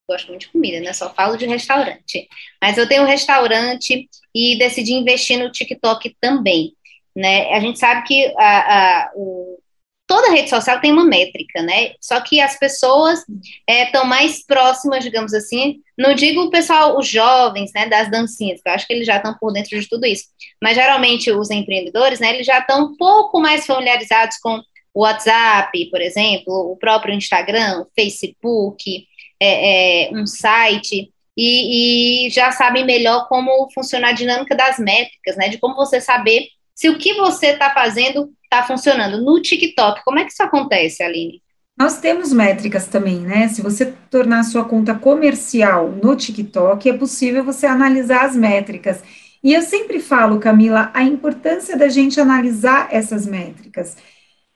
gosto 0.08 0.30
muito 0.30 0.42
de 0.42 0.48
comida, 0.50 0.80
né? 0.80 0.94
Só 0.94 1.14
falo 1.14 1.38
de 1.38 1.46
restaurante. 1.46 2.28
Mas 2.62 2.78
eu 2.78 2.88
tenho 2.88 3.04
um 3.04 3.08
restaurante 3.08 4.10
e 4.34 4.58
decidi 4.58 4.94
investir 4.94 5.38
no 5.38 5.52
TikTok 5.52 6.16
também, 6.22 6.74
né? 7.16 7.54
A 7.54 7.60
gente 7.60 7.78
sabe 7.78 8.08
que 8.08 8.34
a, 8.38 9.06
a, 9.08 9.12
o, 9.16 9.60
toda 10.08 10.32
rede 10.32 10.50
social 10.50 10.80
tem 10.80 10.92
uma 10.92 11.04
métrica, 11.04 11.62
né? 11.62 11.92
Só 12.00 12.22
que 12.22 12.40
as 12.40 12.58
pessoas 12.58 13.20
estão 13.68 14.04
é, 14.04 14.06
mais 14.06 14.44
próximas, 14.46 15.04
digamos 15.04 15.34
assim. 15.34 15.82
Não 15.98 16.16
digo 16.16 16.44
o 16.44 16.50
pessoal, 16.50 16.98
os 16.98 17.08
jovens, 17.08 17.72
né, 17.76 17.88
das 17.88 18.10
dancinhas, 18.10 18.62
que 18.62 18.70
eu 18.70 18.74
acho 18.74 18.88
que 18.88 18.94
eles 18.94 19.06
já 19.06 19.18
estão 19.18 19.36
por 19.38 19.52
dentro 19.52 19.78
de 19.80 19.88
tudo 19.88 20.06
isso. 20.06 20.26
Mas 20.64 20.76
geralmente 20.76 21.30
os 21.32 21.52
empreendedores, 21.52 22.20
né, 22.20 22.34
eles 22.34 22.46
já 22.46 22.60
estão 22.60 22.86
um 22.86 22.96
pouco 22.96 23.40
mais 23.42 23.66
familiarizados 23.66 24.38
com 24.38 24.62
o 24.94 25.02
WhatsApp, 25.02 25.90
por 25.92 26.02
exemplo, 26.02 26.72
o 26.72 26.78
próprio 26.78 27.14
Instagram, 27.14 27.82
o 27.82 27.88
Facebook, 27.94 29.06
é, 29.40 30.10
é, 30.10 30.16
um 30.16 30.26
site. 30.26 31.12
E, 31.36 32.28
e 32.28 32.30
já 32.32 32.52
sabem 32.52 32.84
melhor 32.86 33.28
como 33.28 33.70
funciona 33.72 34.10
a 34.10 34.12
dinâmica 34.12 34.56
das 34.56 34.80
métricas, 34.80 35.36
né? 35.38 35.50
De 35.50 35.60
como 35.60 35.76
você 35.76 36.02
saber 36.02 36.48
se 36.74 36.90
o 36.90 36.98
que 36.98 37.14
você 37.14 37.48
está 37.48 37.72
fazendo 37.72 38.32
está 38.44 38.64
funcionando. 38.64 39.22
No 39.24 39.42
TikTok, 39.42 40.04
como 40.04 40.20
é 40.20 40.24
que 40.24 40.32
isso 40.32 40.44
acontece, 40.44 41.04
Aline? 41.04 41.42
Nós 41.78 42.00
temos 42.00 42.34
métricas 42.34 42.88
também, 42.88 43.20
né? 43.20 43.48
Se 43.50 43.62
você 43.62 43.94
tornar 44.10 44.44
sua 44.44 44.66
conta 44.66 44.96
comercial 44.96 45.90
no 45.92 46.16
TikTok, 46.16 46.90
é 46.90 46.98
possível 46.98 47.44
você 47.44 47.68
analisar 47.68 48.26
as 48.26 48.36
métricas. 48.36 49.04
E 49.44 49.54
eu 49.54 49.62
sempre 49.62 50.00
falo, 50.00 50.40
Camila, 50.40 50.90
a 50.94 51.04
importância 51.04 51.78
da 51.78 51.88
gente 51.88 52.20
analisar 52.20 52.88
essas 52.92 53.28
métricas. 53.28 53.96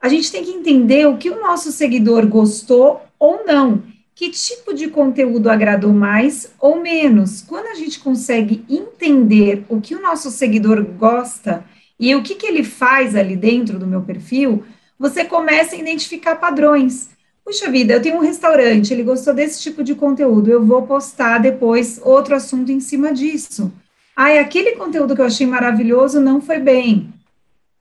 A 0.02 0.10
gente 0.10 0.32
tem 0.32 0.44
que 0.44 0.50
entender 0.50 1.06
o 1.06 1.18
que 1.18 1.30
o 1.30 1.40
nosso 1.40 1.72
seguidor 1.72 2.26
gostou 2.26 3.02
ou 3.20 3.46
não. 3.46 3.84
Que 4.22 4.30
tipo 4.30 4.72
de 4.72 4.88
conteúdo 4.88 5.50
agradou 5.50 5.92
mais 5.92 6.54
ou 6.60 6.80
menos? 6.80 7.42
Quando 7.42 7.66
a 7.66 7.74
gente 7.74 8.00
consegue 8.00 8.64
entender 8.70 9.66
o 9.68 9.82
que 9.82 9.96
o 9.96 10.00
nosso 10.00 10.30
seguidor 10.30 10.86
gosta, 10.86 11.66
e 12.00 12.14
o 12.14 12.22
que, 12.22 12.36
que 12.36 12.46
ele 12.46 12.64
faz 12.64 13.16
ali 13.16 13.36
dentro 13.36 13.80
do 13.80 13.88
meu 13.88 14.04
perfil, 14.04 14.64
você 15.00 15.26
começa 15.26 15.76
a 15.76 15.80
identificar 15.80 16.36
padrões. 16.36 17.10
Puxa 17.44 17.72
vida, 17.72 17.94
eu 17.94 18.02
tenho 18.04 18.18
um 18.18 18.22
restaurante, 18.22 18.94
ele 18.94 19.02
gostou 19.02 19.34
desse 19.34 19.60
tipo 19.60 19.84
de 19.84 19.96
conteúdo, 19.96 20.52
eu 20.52 20.64
vou 20.64 20.84
postar 20.84 21.40
depois 21.40 22.00
outro 22.04 22.36
assunto 22.36 22.72
em 22.72 22.80
cima 22.80 23.12
disso. 23.12 23.74
Ai, 24.16 24.38
aquele 24.38 24.74
conteúdo 24.74 25.16
que 25.16 25.22
eu 25.22 25.26
achei 25.26 25.48
maravilhoso 25.48 26.22
não 26.22 26.40
foi 26.40 26.60
bem. 26.60 27.12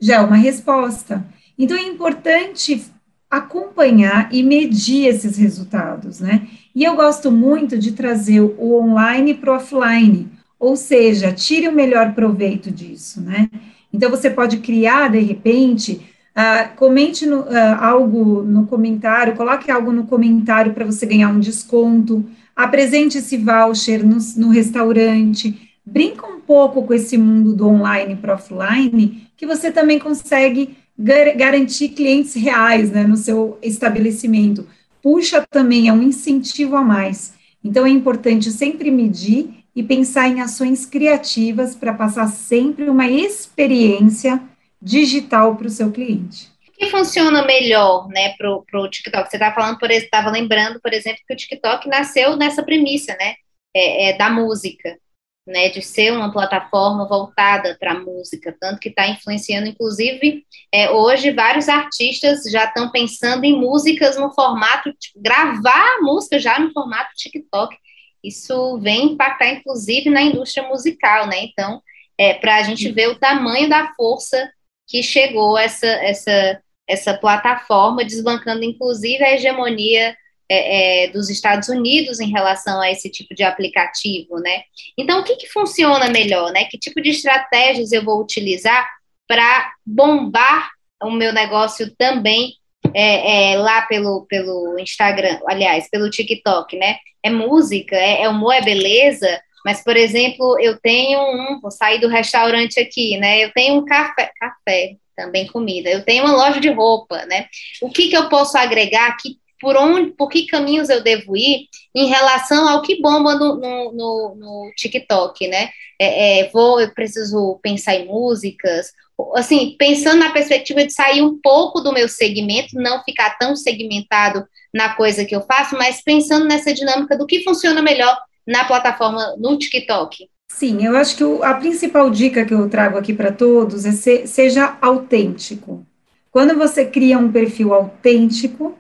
Já 0.01 0.15
é 0.15 0.21
uma 0.21 0.37
resposta. 0.37 1.23
Então 1.59 1.77
é 1.77 1.83
importante 1.83 2.83
acompanhar 3.31 4.29
e 4.33 4.43
medir 4.43 5.07
esses 5.07 5.37
resultados, 5.37 6.19
né? 6.19 6.49
E 6.75 6.83
eu 6.83 6.97
gosto 6.97 7.31
muito 7.31 7.79
de 7.79 7.93
trazer 7.93 8.41
o 8.41 8.75
online 8.75 9.35
para 9.35 9.53
o 9.53 9.57
offline, 9.57 10.29
ou 10.59 10.77
seja, 10.77 11.33
tire 11.33 11.69
o 11.69 11.73
melhor 11.73 12.13
proveito 12.13 12.71
disso, 12.71 13.21
né? 13.21 13.49
Então, 13.93 14.11
você 14.11 14.29
pode 14.29 14.59
criar, 14.59 15.11
de 15.11 15.21
repente, 15.21 16.01
uh, 16.37 16.77
comente 16.77 17.25
no, 17.27 17.41
uh, 17.41 17.75
algo 17.81 18.43
no 18.43 18.67
comentário, 18.67 19.37
coloque 19.37 19.71
algo 19.71 19.93
no 19.93 20.05
comentário 20.05 20.73
para 20.73 20.85
você 20.85 21.07
ganhar 21.07 21.29
um 21.29 21.41
desconto, 21.41 22.25
apresente 22.55 23.19
esse 23.19 23.37
voucher 23.37 24.05
no, 24.05 24.19
no 24.37 24.49
restaurante, 24.51 25.71
brinca 25.85 26.27
um 26.27 26.41
pouco 26.41 26.83
com 26.85 26.95
esse 26.95 27.17
mundo 27.17 27.53
do 27.53 27.67
online 27.67 28.17
para 28.17 28.35
offline, 28.35 29.29
que 29.37 29.47
você 29.47 29.71
também 29.73 29.99
consegue 29.99 30.77
gar 31.01 31.35
garantir 31.35 31.91
clientes 31.91 32.35
reais 32.35 32.91
né, 32.91 33.05
no 33.05 33.17
seu 33.17 33.59
estabelecimento. 33.63 34.69
Puxa 35.03 35.47
também, 35.51 35.89
é 35.89 35.93
um 35.93 36.03
incentivo 36.03 36.77
a 36.77 36.83
mais. 36.83 37.33
Então, 37.65 37.87
é 37.87 37.91
importante 37.91 38.51
sempre 38.51 38.91
medir 38.91 39.65
e 39.75 39.83
pensar 39.83 40.29
em 40.29 40.41
ações 40.41 40.85
criativas 40.85 41.75
para 41.75 41.95
passar 41.95 42.27
sempre 42.27 42.89
uma 42.91 43.09
experiência 43.09 44.41
digital 44.81 45.57
para 45.57 45.69
o 45.69 45.71
seu 45.71 45.91
cliente. 45.91 46.49
O 46.69 46.73
que 46.73 46.91
funciona 46.91 47.45
melhor, 47.45 48.09
né, 48.09 48.35
para 48.37 48.81
o 48.81 48.91
TikTok? 48.91 49.31
Você 49.31 49.37
estava 49.37 49.55
falando, 49.55 49.79
por 49.79 49.91
estava 49.91 50.31
lembrando, 50.31 50.81
por 50.81 50.93
exemplo, 50.93 51.21
que 51.27 51.35
o 51.35 51.37
TikTok 51.37 51.89
nasceu 51.89 52.37
nessa 52.37 52.63
premissa, 52.63 53.17
né, 53.19 53.35
é, 53.75 54.11
é 54.11 54.19
da 54.19 54.31
música, 54.31 54.99
né, 55.47 55.69
de 55.71 55.83
ser 55.83 56.13
uma 56.13 56.33
plataforma 56.33 57.09
voltada 57.09 57.77
para 57.81 57.93
a 57.93 57.99
música, 57.99 58.55
tanto 58.61 58.79
que 58.79 58.89
está 58.89 59.09
influenciando, 59.09 59.69
inclusive, 59.69 60.45
é, 60.73 60.91
hoje 60.91 61.33
vários 61.33 61.69
artistas 61.69 62.43
já 62.51 62.67
estão 62.67 62.91
pensando 62.91 63.45
em 63.45 63.59
músicas 63.59 64.17
no 64.17 64.33
formato, 64.33 64.93
tipo, 64.93 65.21
gravar 65.21 66.01
música 66.03 66.39
já 66.39 66.59
no 66.59 66.73
formato 66.73 67.11
TikTok 67.17 67.77
isso 68.23 68.79
vem 68.79 69.13
impactar, 69.13 69.49
inclusive, 69.51 70.11
na 70.11 70.23
indústria 70.23 70.69
musical, 70.69 71.27
né? 71.27 71.45
Então, 71.45 71.83
é, 72.19 72.35
para 72.35 72.57
a 72.57 72.63
gente 72.63 72.91
ver 72.93 73.09
o 73.09 73.19
tamanho 73.19 73.69
da 73.69 73.93
força 73.95 74.51
que 74.87 75.03
chegou 75.03 75.57
essa, 75.57 75.87
essa, 75.87 76.61
essa 76.87 77.15
plataforma, 77.15 78.05
desbancando, 78.05 78.63
inclusive, 78.63 79.25
a 79.25 79.33
hegemonia 79.35 80.15
é, 80.51 81.05
é, 81.05 81.09
dos 81.11 81.31
Estados 81.31 81.69
Unidos 81.69 82.19
em 82.19 82.29
relação 82.29 82.81
a 82.81 82.91
esse 82.91 83.09
tipo 83.09 83.35
de 83.37 83.45
aplicativo, 83.45 84.37
né? 84.41 84.63
Então, 84.99 85.21
o 85.21 85.25
que, 85.25 85.37
que 85.37 85.47
funciona 85.47 86.09
melhor, 86.09 86.51
né? 86.53 86.65
Que 86.65 86.77
tipo 86.77 87.01
de 87.01 87.11
estratégias 87.11 87.93
eu 87.93 88.05
vou 88.05 88.21
utilizar 88.21 88.85
para 89.29 89.73
bombar 89.87 90.71
o 91.01 91.11
meu 91.13 91.33
negócio 91.33 91.95
também 91.97 92.55
é, 92.93 93.53
é, 93.53 93.59
lá 93.59 93.83
pelo, 93.83 94.27
pelo 94.27 94.77
Instagram, 94.79 95.39
aliás, 95.47 95.89
pelo 95.89 96.11
TikTok, 96.11 96.77
né? 96.77 96.97
É 97.23 97.31
música, 97.31 97.95
é, 97.95 98.23
é 98.23 98.29
humor, 98.29 98.55
é 98.55 98.61
beleza, 98.61 99.41
mas, 99.65 99.85
por 99.85 99.97
exemplo, 99.97 100.59
eu 100.61 100.81
tenho 100.81 101.21
um, 101.21 101.61
vou 101.61 101.71
sair 101.71 102.01
do 102.01 102.09
restaurante 102.09 102.81
aqui, 102.81 103.17
né? 103.19 103.45
Eu 103.45 103.53
tenho 103.53 103.77
um 103.77 103.85
café, 103.85 104.33
café, 104.41 104.97
também 105.15 105.47
comida, 105.47 105.91
eu 105.91 106.03
tenho 106.05 106.25
uma 106.25 106.35
loja 106.35 106.59
de 106.59 106.71
roupa, 106.71 107.25
né? 107.27 107.47
O 107.83 107.91
que, 107.91 108.09
que 108.09 108.17
eu 108.17 108.29
posso 108.29 108.57
agregar 108.57 109.09
aqui? 109.09 109.39
Por 109.61 109.77
onde, 109.77 110.13
por 110.13 110.29
que 110.29 110.47
caminhos 110.47 110.89
eu 110.89 111.03
devo 111.03 111.37
ir 111.37 111.69
em 111.95 112.07
relação 112.07 112.69
ao 112.69 112.83
que 112.83 113.01
bomba 113.01 113.35
no, 113.35 113.57
no, 113.57 113.93
no, 113.93 114.35
no 114.37 114.73
TikTok, 114.77 115.47
né? 115.49 115.69
É, 116.01 116.41
é, 116.41 116.51
vou, 116.51 116.81
eu 116.81 116.93
preciso 116.95 117.59
pensar 117.63 117.95
em 117.95 118.07
músicas, 118.07 118.93
assim, 119.35 119.77
pensando 119.79 120.21
na 120.21 120.31
perspectiva 120.31 120.85
de 120.85 120.93
sair 120.93 121.21
um 121.21 121.39
pouco 121.41 121.81
do 121.81 121.93
meu 121.93 122.09
segmento, 122.09 122.75
não 122.75 123.03
ficar 123.03 123.37
tão 123.39 123.55
segmentado 123.55 124.47
na 124.73 124.95
coisa 124.95 125.25
que 125.25 125.35
eu 125.35 125.43
faço, 125.43 125.77
mas 125.77 126.03
pensando 126.03 126.47
nessa 126.47 126.73
dinâmica 126.73 127.19
do 127.19 127.27
que 127.27 127.45
funciona 127.45 127.83
melhor 127.83 128.17
na 128.47 128.65
plataforma 128.65 129.35
no 129.39 129.59
TikTok. 129.59 130.29
Sim, 130.49 130.85
eu 130.85 130.97
acho 130.97 131.17
que 131.17 131.25
a 131.45 131.55
principal 131.55 132.11
dica 132.11 132.45
que 132.45 132.55
eu 132.55 132.69
trago 132.69 132.99
aqui 132.99 133.13
para 133.13 133.31
todos 133.31 133.85
é 133.85 133.93
ser, 133.93 134.27
seja 134.27 134.79
autêntico. 134.81 135.87
Quando 136.31 136.57
você 136.57 136.85
cria 136.85 137.19
um 137.19 137.31
perfil 137.31 137.73
autêntico 137.75 138.77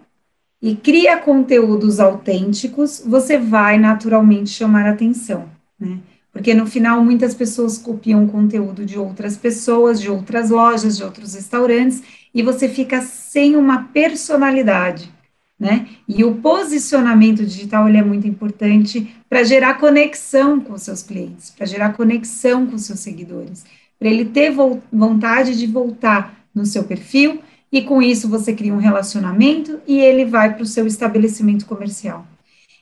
e 0.62 0.76
cria 0.76 1.17
conteúdos 1.19 1.99
autênticos, 2.00 3.02
você 3.07 3.38
vai 3.38 3.79
naturalmente 3.79 4.50
chamar 4.50 4.87
atenção, 4.87 5.49
né? 5.79 5.99
porque 6.33 6.55
no 6.55 6.67
final 6.67 7.02
muitas 7.02 7.35
pessoas 7.35 7.79
copiam 7.79 8.26
conteúdo 8.26 8.85
de 8.85 8.99
outras 8.99 9.37
pessoas, 9.37 10.00
de 10.00 10.11
outras 10.11 10.50
lojas, 10.50 10.97
de 10.97 11.05
outros 11.05 11.35
restaurantes, 11.35 12.02
e 12.35 12.43
você 12.43 12.69
fica 12.69 13.00
sem 13.00 13.57
uma 13.57 13.85
personalidade, 13.85 15.12
né? 15.59 15.88
E 16.09 16.23
o 16.25 16.37
posicionamento 16.37 17.45
digital 17.45 17.88
ele 17.88 17.99
é 17.99 18.02
muito 18.02 18.26
importante 18.26 19.14
para 19.29 19.43
gerar 19.43 19.75
conexão 19.75 20.61
com 20.61 20.79
seus 20.79 21.02
clientes, 21.02 21.50
para 21.50 21.67
gerar 21.67 21.95
conexão 21.95 22.67
com 22.67 22.79
seus 22.79 23.00
seguidores, 23.00 23.64
para 23.99 24.09
ele 24.09 24.25
ter 24.25 24.50
vo 24.52 24.81
vontade 24.93 25.59
de 25.59 25.67
voltar 25.67 26.47
no 26.55 26.64
seu 26.64 26.85
perfil 26.85 27.40
e 27.73 27.83
com 27.83 28.03
isso 28.03 28.29
você 28.29 28.53
cria 28.53 28.75
um 28.75 28.79
relacionamento 28.79 29.81
e 29.87 29.99
ele 29.99 30.25
vai 30.25 30.55
para 30.55 30.62
o 30.62 30.67
seu 30.67 30.87
estabelecimento 30.87 31.67
comercial. 31.67 32.27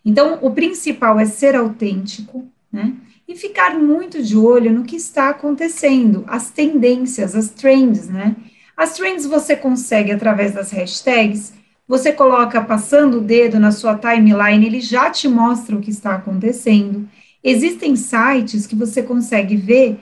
Então, 0.05 0.39
o 0.43 0.51
principal 0.51 1.19
é 1.19 1.27
ser 1.27 1.55
autêntico, 1.55 2.47
né? 2.73 2.95
e 3.29 3.37
ficar 3.37 3.79
muito 3.79 4.23
de 4.23 4.37
olho 4.37 4.73
no 4.73 4.85
que 4.85 4.97
está 4.97 5.29
acontecendo, 5.29 6.25
as 6.27 6.51
tendências, 6.51 7.37
as 7.37 7.51
trends, 7.51 8.09
né? 8.09 8.35
As 8.75 8.95
trends 8.95 9.27
você 9.27 9.55
consegue 9.55 10.11
através 10.11 10.53
das 10.53 10.71
hashtags, 10.71 11.53
você 11.87 12.11
coloca 12.11 12.61
passando 12.63 13.19
o 13.19 13.21
dedo 13.21 13.61
na 13.61 13.71
sua 13.71 13.97
timeline, 13.99 14.65
ele 14.65 14.81
já 14.81 15.11
te 15.11 15.29
mostra 15.29 15.77
o 15.77 15.81
que 15.81 15.91
está 15.91 16.15
acontecendo. 16.15 17.07
Existem 17.45 17.97
sites 17.97 18.67
que 18.67 18.75
você 18.75 19.03
consegue 19.03 19.57
ver 19.57 19.99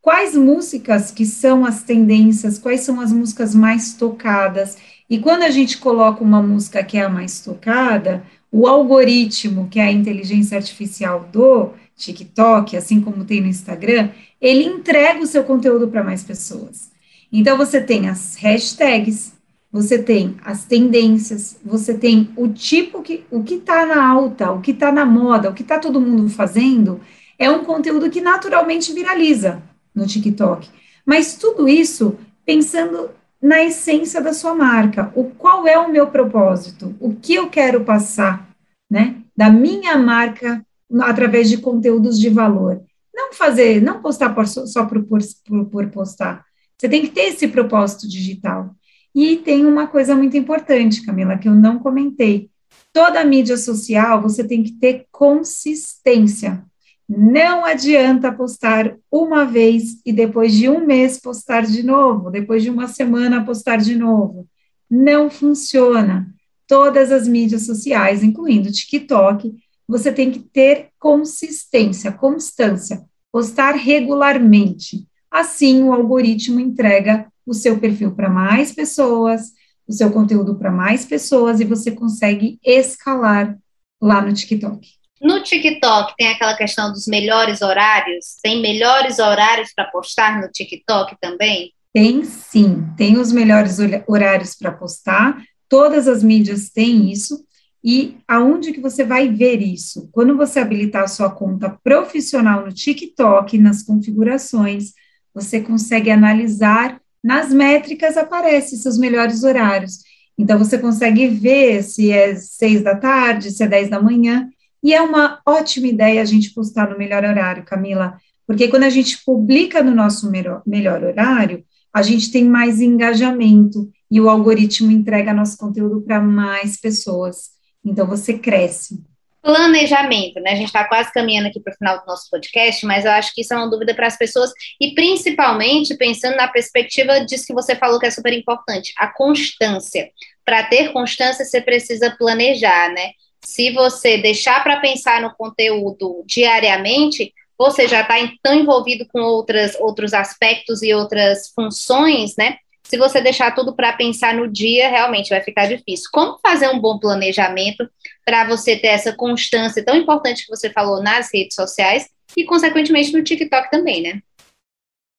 quais 0.00 0.34
músicas 0.34 1.10
que 1.10 1.26
são 1.26 1.64
as 1.64 1.82
tendências, 1.82 2.58
quais 2.58 2.80
são 2.80 3.00
as 3.00 3.12
músicas 3.12 3.54
mais 3.54 3.94
tocadas. 3.94 4.78
E 5.08 5.18
quando 5.18 5.42
a 5.42 5.50
gente 5.50 5.78
coloca 5.78 6.22
uma 6.22 6.42
música 6.42 6.82
que 6.82 6.96
é 6.98 7.02
a 7.02 7.08
mais 7.08 7.40
tocada, 7.40 8.22
o 8.50 8.66
algoritmo, 8.66 9.68
que 9.68 9.78
é 9.78 9.84
a 9.84 9.92
inteligência 9.92 10.56
artificial 10.56 11.28
do 11.32 11.70
TikTok, 11.96 12.76
assim 12.76 13.00
como 13.00 13.24
tem 13.24 13.40
no 13.40 13.48
Instagram, 13.48 14.10
ele 14.40 14.64
entrega 14.64 15.20
o 15.20 15.26
seu 15.26 15.44
conteúdo 15.44 15.88
para 15.88 16.04
mais 16.04 16.22
pessoas. 16.22 16.90
Então 17.30 17.56
você 17.56 17.80
tem 17.80 18.08
as 18.08 18.36
hashtags, 18.36 19.32
você 19.70 19.98
tem 19.98 20.36
as 20.44 20.64
tendências, 20.64 21.58
você 21.62 21.92
tem 21.92 22.30
o 22.36 22.48
tipo 22.48 23.02
que 23.02 23.24
o 23.30 23.42
que 23.42 23.54
está 23.54 23.84
na 23.84 24.02
alta, 24.02 24.50
o 24.52 24.62
que 24.62 24.70
está 24.70 24.90
na 24.90 25.04
moda, 25.04 25.50
o 25.50 25.54
que 25.54 25.62
está 25.62 25.78
todo 25.78 26.00
mundo 26.00 26.30
fazendo, 26.30 27.00
é 27.38 27.50
um 27.50 27.64
conteúdo 27.64 28.08
que 28.08 28.20
naturalmente 28.20 28.92
viraliza 28.94 29.62
no 29.98 30.06
TikTok. 30.06 30.68
Mas 31.04 31.36
tudo 31.36 31.68
isso 31.68 32.16
pensando 32.46 33.10
na 33.40 33.62
essência 33.62 34.20
da 34.20 34.32
sua 34.32 34.54
marca. 34.54 35.12
O 35.14 35.24
qual 35.24 35.66
é 35.66 35.78
o 35.78 35.90
meu 35.90 36.08
propósito? 36.08 36.94
O 37.00 37.14
que 37.14 37.34
eu 37.34 37.48
quero 37.48 37.84
passar, 37.84 38.48
né? 38.90 39.16
Da 39.36 39.50
minha 39.50 39.96
marca 39.96 40.64
através 41.02 41.48
de 41.48 41.58
conteúdos 41.58 42.18
de 42.18 42.28
valor. 42.28 42.82
Não 43.14 43.32
fazer, 43.32 43.82
não 43.82 44.00
postar 44.00 44.34
por, 44.34 44.46
só 44.46 44.86
por, 44.86 45.04
por, 45.04 45.20
por 45.66 45.88
postar. 45.90 46.44
Você 46.76 46.88
tem 46.88 47.02
que 47.02 47.08
ter 47.08 47.22
esse 47.22 47.48
propósito 47.48 48.08
digital. 48.08 48.74
E 49.14 49.36
tem 49.36 49.66
uma 49.66 49.86
coisa 49.86 50.14
muito 50.14 50.36
importante, 50.36 51.04
Camila, 51.04 51.36
que 51.36 51.48
eu 51.48 51.54
não 51.54 51.78
comentei. 51.78 52.50
Toda 52.92 53.24
mídia 53.24 53.56
social 53.56 54.22
você 54.22 54.44
tem 54.44 54.62
que 54.62 54.72
ter 54.72 55.06
consistência. 55.10 56.64
Não 57.08 57.64
adianta 57.64 58.30
postar 58.30 58.94
uma 59.10 59.46
vez 59.46 59.98
e 60.04 60.12
depois 60.12 60.52
de 60.52 60.68
um 60.68 60.84
mês 60.84 61.18
postar 61.18 61.64
de 61.64 61.82
novo, 61.82 62.30
depois 62.30 62.62
de 62.62 62.68
uma 62.68 62.86
semana 62.86 63.44
postar 63.44 63.78
de 63.78 63.96
novo. 63.96 64.46
Não 64.90 65.30
funciona. 65.30 66.34
Todas 66.66 67.10
as 67.10 67.26
mídias 67.26 67.64
sociais, 67.64 68.22
incluindo 68.22 68.70
TikTok, 68.70 69.54
você 69.86 70.12
tem 70.12 70.30
que 70.30 70.40
ter 70.40 70.90
consistência, 70.98 72.12
constância, 72.12 73.02
postar 73.32 73.72
regularmente. 73.72 75.06
Assim, 75.30 75.82
o 75.82 75.94
algoritmo 75.94 76.60
entrega 76.60 77.26
o 77.46 77.54
seu 77.54 77.78
perfil 77.78 78.14
para 78.14 78.28
mais 78.28 78.70
pessoas, 78.72 79.52
o 79.86 79.92
seu 79.94 80.10
conteúdo 80.10 80.56
para 80.56 80.70
mais 80.70 81.06
pessoas 81.06 81.58
e 81.58 81.64
você 81.64 81.90
consegue 81.90 82.58
escalar 82.62 83.58
lá 83.98 84.20
no 84.20 84.34
TikTok. 84.34 84.97
No 85.20 85.42
TikTok 85.42 86.14
tem 86.16 86.28
aquela 86.28 86.56
questão 86.56 86.92
dos 86.92 87.06
melhores 87.06 87.62
horários? 87.62 88.36
Tem 88.42 88.60
melhores 88.60 89.18
horários 89.18 89.72
para 89.74 89.84
postar 89.86 90.40
no 90.40 90.48
TikTok 90.48 91.16
também? 91.20 91.72
Tem 91.92 92.24
sim, 92.24 92.86
tem 92.96 93.18
os 93.18 93.32
melhores 93.32 93.78
horários 94.06 94.54
para 94.54 94.72
postar. 94.72 95.42
Todas 95.68 96.06
as 96.06 96.22
mídias 96.22 96.70
têm 96.70 97.10
isso. 97.10 97.44
E 97.82 98.16
aonde 98.26 98.72
que 98.72 98.80
você 98.80 99.04
vai 99.04 99.28
ver 99.28 99.60
isso? 99.60 100.08
Quando 100.12 100.36
você 100.36 100.60
habilitar 100.60 101.04
a 101.04 101.08
sua 101.08 101.30
conta 101.30 101.78
profissional 101.82 102.64
no 102.64 102.72
TikTok, 102.72 103.56
nas 103.58 103.82
configurações, 103.82 104.92
você 105.34 105.60
consegue 105.60 106.10
analisar 106.10 107.00
nas 107.22 107.52
métricas 107.52 108.16
aparece 108.16 108.76
seus 108.76 108.98
melhores 108.98 109.42
horários. 109.42 109.98
Então 110.36 110.58
você 110.58 110.78
consegue 110.78 111.26
ver 111.28 111.82
se 111.82 112.12
é 112.12 112.34
seis 112.36 112.82
da 112.82 112.94
tarde, 112.94 113.50
se 113.50 113.62
é 113.62 113.66
dez 113.66 113.90
da 113.90 114.00
manhã, 114.00 114.48
e 114.82 114.94
é 114.94 115.00
uma 115.02 115.40
ótima 115.46 115.86
ideia 115.86 116.22
a 116.22 116.24
gente 116.24 116.54
postar 116.54 116.88
no 116.90 116.98
melhor 116.98 117.24
horário, 117.24 117.64
Camila, 117.64 118.16
porque 118.46 118.68
quando 118.68 118.84
a 118.84 118.90
gente 118.90 119.22
publica 119.24 119.82
no 119.82 119.94
nosso 119.94 120.30
melhor, 120.30 121.04
horário, 121.04 121.64
a 121.92 122.02
gente 122.02 122.30
tem 122.30 122.44
mais 122.44 122.80
engajamento 122.80 123.90
e 124.10 124.20
o 124.20 124.28
algoritmo 124.28 124.90
entrega 124.90 125.34
nosso 125.34 125.58
conteúdo 125.58 126.00
para 126.00 126.20
mais 126.20 126.80
pessoas. 126.80 127.50
Então 127.84 128.06
você 128.06 128.38
cresce. 128.38 129.02
Planejamento, 129.42 130.40
né? 130.40 130.52
A 130.52 130.54
gente 130.56 130.66
está 130.66 130.84
quase 130.84 131.12
caminhando 131.12 131.48
aqui 131.48 131.60
para 131.60 131.72
o 131.72 131.76
final 131.76 132.00
do 132.00 132.06
nosso 132.06 132.28
podcast, 132.30 132.84
mas 132.86 133.04
eu 133.04 133.12
acho 133.12 133.34
que 133.34 133.42
isso 133.42 133.54
é 133.54 133.56
uma 133.56 133.70
dúvida 133.70 133.94
para 133.94 134.06
as 134.06 134.16
pessoas, 134.16 134.50
e 134.80 134.94
principalmente 134.94 135.96
pensando 135.96 136.36
na 136.36 136.48
perspectiva 136.48 137.20
disso 137.24 137.46
que 137.46 137.54
você 137.54 137.76
falou 137.76 137.98
que 137.98 138.06
é 138.06 138.10
super 138.10 138.32
importante, 138.32 138.92
a 138.98 139.08
constância. 139.08 140.10
Para 140.44 140.64
ter 140.64 140.92
constância, 140.92 141.44
você 141.44 141.60
precisa 141.60 142.14
planejar, 142.18 142.92
né? 142.92 143.10
Se 143.44 143.70
você 143.72 144.18
deixar 144.18 144.62
para 144.62 144.80
pensar 144.80 145.22
no 145.22 145.34
conteúdo 145.34 146.22
diariamente, 146.26 147.32
você 147.58 147.88
já 147.88 148.02
está 148.02 148.14
tão 148.42 148.54
envolvido 148.54 149.06
com 149.06 149.20
outras, 149.20 149.74
outros 149.80 150.14
aspectos 150.14 150.82
e 150.82 150.94
outras 150.94 151.48
funções, 151.54 152.34
né? 152.36 152.56
Se 152.84 152.96
você 152.96 153.20
deixar 153.20 153.54
tudo 153.54 153.74
para 153.74 153.92
pensar 153.92 154.34
no 154.34 154.48
dia, 154.48 154.88
realmente 154.88 155.28
vai 155.28 155.42
ficar 155.42 155.66
difícil. 155.66 156.08
Como 156.10 156.38
fazer 156.42 156.68
um 156.68 156.80
bom 156.80 156.98
planejamento 156.98 157.86
para 158.24 158.46
você 158.46 158.76
ter 158.76 158.88
essa 158.88 159.12
constância 159.12 159.84
tão 159.84 159.94
importante 159.94 160.46
que 160.46 160.56
você 160.56 160.70
falou 160.70 161.02
nas 161.02 161.28
redes 161.32 161.54
sociais 161.54 162.08
e, 162.34 162.44
consequentemente, 162.44 163.12
no 163.12 163.22
TikTok 163.22 163.70
também, 163.70 164.02
né? 164.02 164.20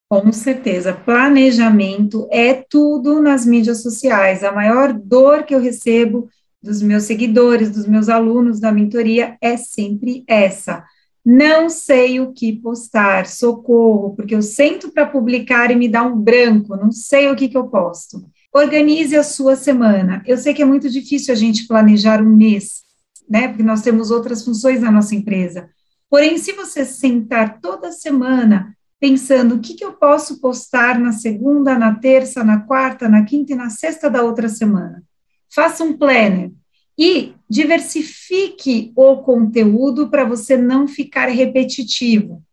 Com 0.10 0.32
certeza. 0.32 0.94
Planejamento 0.94 2.28
é 2.32 2.56
tudo 2.56 3.22
nas 3.22 3.46
mídias 3.46 3.84
sociais. 3.84 4.44
A 4.44 4.52
maior 4.52 4.92
dor 4.92 5.44
que 5.44 5.54
eu 5.54 5.62
recebo 5.62 6.28
dos 6.62 6.82
meus 6.82 7.04
seguidores, 7.04 7.72
dos 7.72 7.86
meus 7.86 8.10
alunos 8.10 8.60
da 8.60 8.72
mentoria 8.72 9.38
é 9.42 9.58
sempre 9.58 10.24
essa 10.28 10.84
não 11.26 11.70
sei 11.70 12.20
o 12.20 12.32
que 12.32 12.54
postar, 12.54 13.28
socorro, 13.28 14.16
porque 14.16 14.34
eu 14.34 14.42
sento 14.42 14.92
para 14.92 15.06
publicar 15.06 15.70
e 15.70 15.76
me 15.76 15.88
dá 15.88 16.02
um 16.02 16.18
branco, 16.18 16.76
não 16.76 16.92
sei 16.92 17.30
o 17.30 17.36
que, 17.36 17.50
que 17.50 17.58
eu 17.58 17.68
posto. 17.68 18.26
Organize 18.54 19.16
a 19.16 19.24
sua 19.24 19.56
semana. 19.56 20.24
Eu 20.26 20.38
sei 20.38 20.54
que 20.54 20.62
é 20.62 20.66
muito 20.66 20.90
difícil 20.90 21.34
a 21.34 21.38
gente 21.38 21.68
planejar 21.68 22.22
um 22.22 22.36
mês, 22.36 22.82
né? 23.30 23.48
Porque 23.48 23.62
nós 23.62 23.82
temos 23.82 24.10
outras 24.10 24.44
funções 24.44 24.82
na 24.82 24.90
nossa 24.90 25.14
empresa. 25.14 25.70
Porém, 26.10 26.38
se 26.40 26.54
você 26.54 26.84
sentar 26.84 27.60
toda 27.62 27.92
semana 27.92 28.76
pensando 29.00 29.56
o 29.56 29.60
que, 29.60 29.76
que 29.76 29.86
eu 29.86 29.94
posso 29.94 30.42
postar 30.42 31.00
na 31.00 31.12
segunda, 31.12 31.78
na 31.78 31.94
terça, 31.94 32.44
na 32.44 32.62
quarta, 32.62 33.08
na 33.08 33.24
quinta 33.24 33.54
e 33.54 33.56
na 33.56 33.70
sexta 33.70 34.10
da 34.10 34.24
outra 34.24 34.50
semana, 34.50 35.04
faça 35.50 35.84
um 35.84 35.98
planner 35.98 36.52
e 36.98 37.34
diversifique 37.50 38.92
o 38.96 39.18
conteúdo 39.18 40.10
para 40.10 40.26
você 40.26 40.58
não 40.58 40.88
ficar 40.88 41.28
repetitivo. 41.28 42.44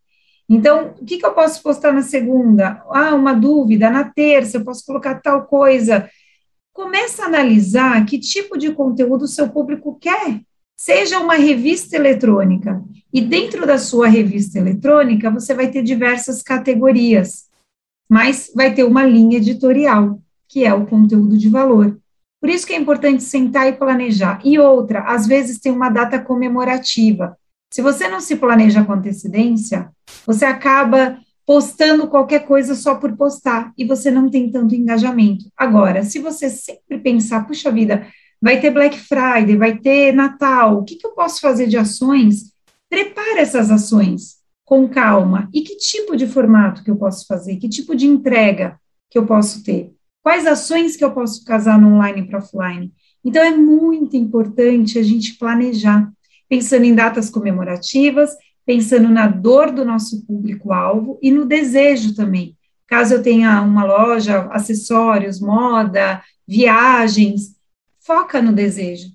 Então, 0.49 0.95
o 0.99 1.05
que, 1.05 1.17
que 1.17 1.25
eu 1.25 1.33
posso 1.33 1.61
postar 1.61 1.91
na 1.91 2.01
segunda? 2.01 2.81
Ah, 2.89 3.13
uma 3.13 3.33
dúvida. 3.33 3.89
Na 3.89 4.05
terça, 4.05 4.57
eu 4.57 4.63
posso 4.63 4.85
colocar 4.85 5.15
tal 5.15 5.45
coisa. 5.45 6.09
Começa 6.71 7.23
a 7.23 7.25
analisar 7.25 8.05
que 8.05 8.17
tipo 8.17 8.57
de 8.57 8.71
conteúdo 8.71 9.23
o 9.23 9.27
seu 9.27 9.49
público 9.49 9.97
quer. 9.99 10.41
Seja 10.79 11.19
uma 11.19 11.35
revista 11.35 11.97
eletrônica. 11.97 12.81
E 13.11 13.19
dentro 13.19 13.65
da 13.67 13.77
sua 13.77 14.07
revista 14.07 14.59
eletrônica, 14.59 15.29
você 15.29 15.53
vai 15.53 15.69
ter 15.69 15.83
diversas 15.83 16.41
categorias, 16.41 17.47
mas 18.09 18.49
vai 18.55 18.73
ter 18.73 18.83
uma 18.83 19.03
linha 19.03 19.37
editorial, 19.37 20.21
que 20.47 20.63
é 20.63 20.73
o 20.73 20.85
conteúdo 20.85 21.37
de 21.37 21.49
valor. 21.49 21.99
Por 22.39 22.49
isso 22.49 22.67
que 22.67 22.73
é 22.73 22.77
importante 22.77 23.23
sentar 23.23 23.67
e 23.67 23.73
planejar. 23.73 24.39
E 24.43 24.59
outra, 24.59 25.01
às 25.01 25.25
vezes 25.25 25.59
tem 25.59 25.71
uma 25.71 25.89
data 25.89 26.19
comemorativa. 26.19 27.37
Se 27.71 27.81
você 27.81 28.07
não 28.07 28.21
se 28.21 28.35
planeja 28.35 28.83
com 28.83 28.93
antecedência, 28.93 29.89
você 30.25 30.45
acaba 30.45 31.19
postando 31.45 32.07
qualquer 32.07 32.45
coisa 32.45 32.75
só 32.75 32.95
por 32.95 33.15
postar 33.15 33.71
e 33.77 33.85
você 33.85 34.11
não 34.11 34.29
tem 34.29 34.51
tanto 34.51 34.75
engajamento. 34.75 35.45
Agora, 35.55 36.03
se 36.03 36.19
você 36.19 36.49
sempre 36.49 36.99
pensar, 36.99 37.47
puxa 37.47 37.71
vida, 37.71 38.07
vai 38.41 38.59
ter 38.59 38.71
Black 38.71 38.99
Friday, 38.99 39.55
vai 39.55 39.77
ter 39.77 40.13
Natal, 40.13 40.77
o 40.77 40.83
que, 40.83 40.95
que 40.95 41.07
eu 41.07 41.11
posso 41.11 41.39
fazer 41.39 41.67
de 41.67 41.77
ações? 41.77 42.51
Prepare 42.89 43.39
essas 43.39 43.71
ações 43.71 44.37
com 44.65 44.87
calma. 44.87 45.49
E 45.53 45.61
que 45.61 45.77
tipo 45.77 46.15
de 46.15 46.27
formato 46.27 46.83
que 46.83 46.91
eu 46.91 46.97
posso 46.97 47.25
fazer? 47.25 47.55
Que 47.55 47.69
tipo 47.69 47.95
de 47.95 48.05
entrega 48.05 48.77
que 49.09 49.17
eu 49.17 49.25
posso 49.25 49.63
ter? 49.63 49.93
Quais 50.27 50.45
ações 50.45 50.97
que 50.97 51.05
eu 51.05 51.13
posso 51.13 51.45
casar 51.45 51.79
no 51.79 51.95
online 51.95 52.27
para 52.27 52.39
offline? 52.39 52.91
Então, 53.23 53.41
é 53.41 53.55
muito 53.55 54.17
importante 54.17 54.99
a 54.99 55.01
gente 55.01 55.37
planejar, 55.37 56.11
pensando 56.49 56.83
em 56.83 56.93
datas 56.93 57.29
comemorativas, 57.29 58.31
pensando 58.65 59.07
na 59.07 59.25
dor 59.25 59.71
do 59.71 59.85
nosso 59.85 60.25
público-alvo 60.25 61.17
e 61.21 61.31
no 61.31 61.45
desejo 61.45 62.13
também. 62.13 62.57
Caso 62.87 63.13
eu 63.13 63.23
tenha 63.23 63.61
uma 63.61 63.85
loja, 63.85 64.49
acessórios, 64.51 65.39
moda, 65.39 66.21
viagens, 66.45 67.55
foca 68.05 68.41
no 68.41 68.51
desejo. 68.51 69.07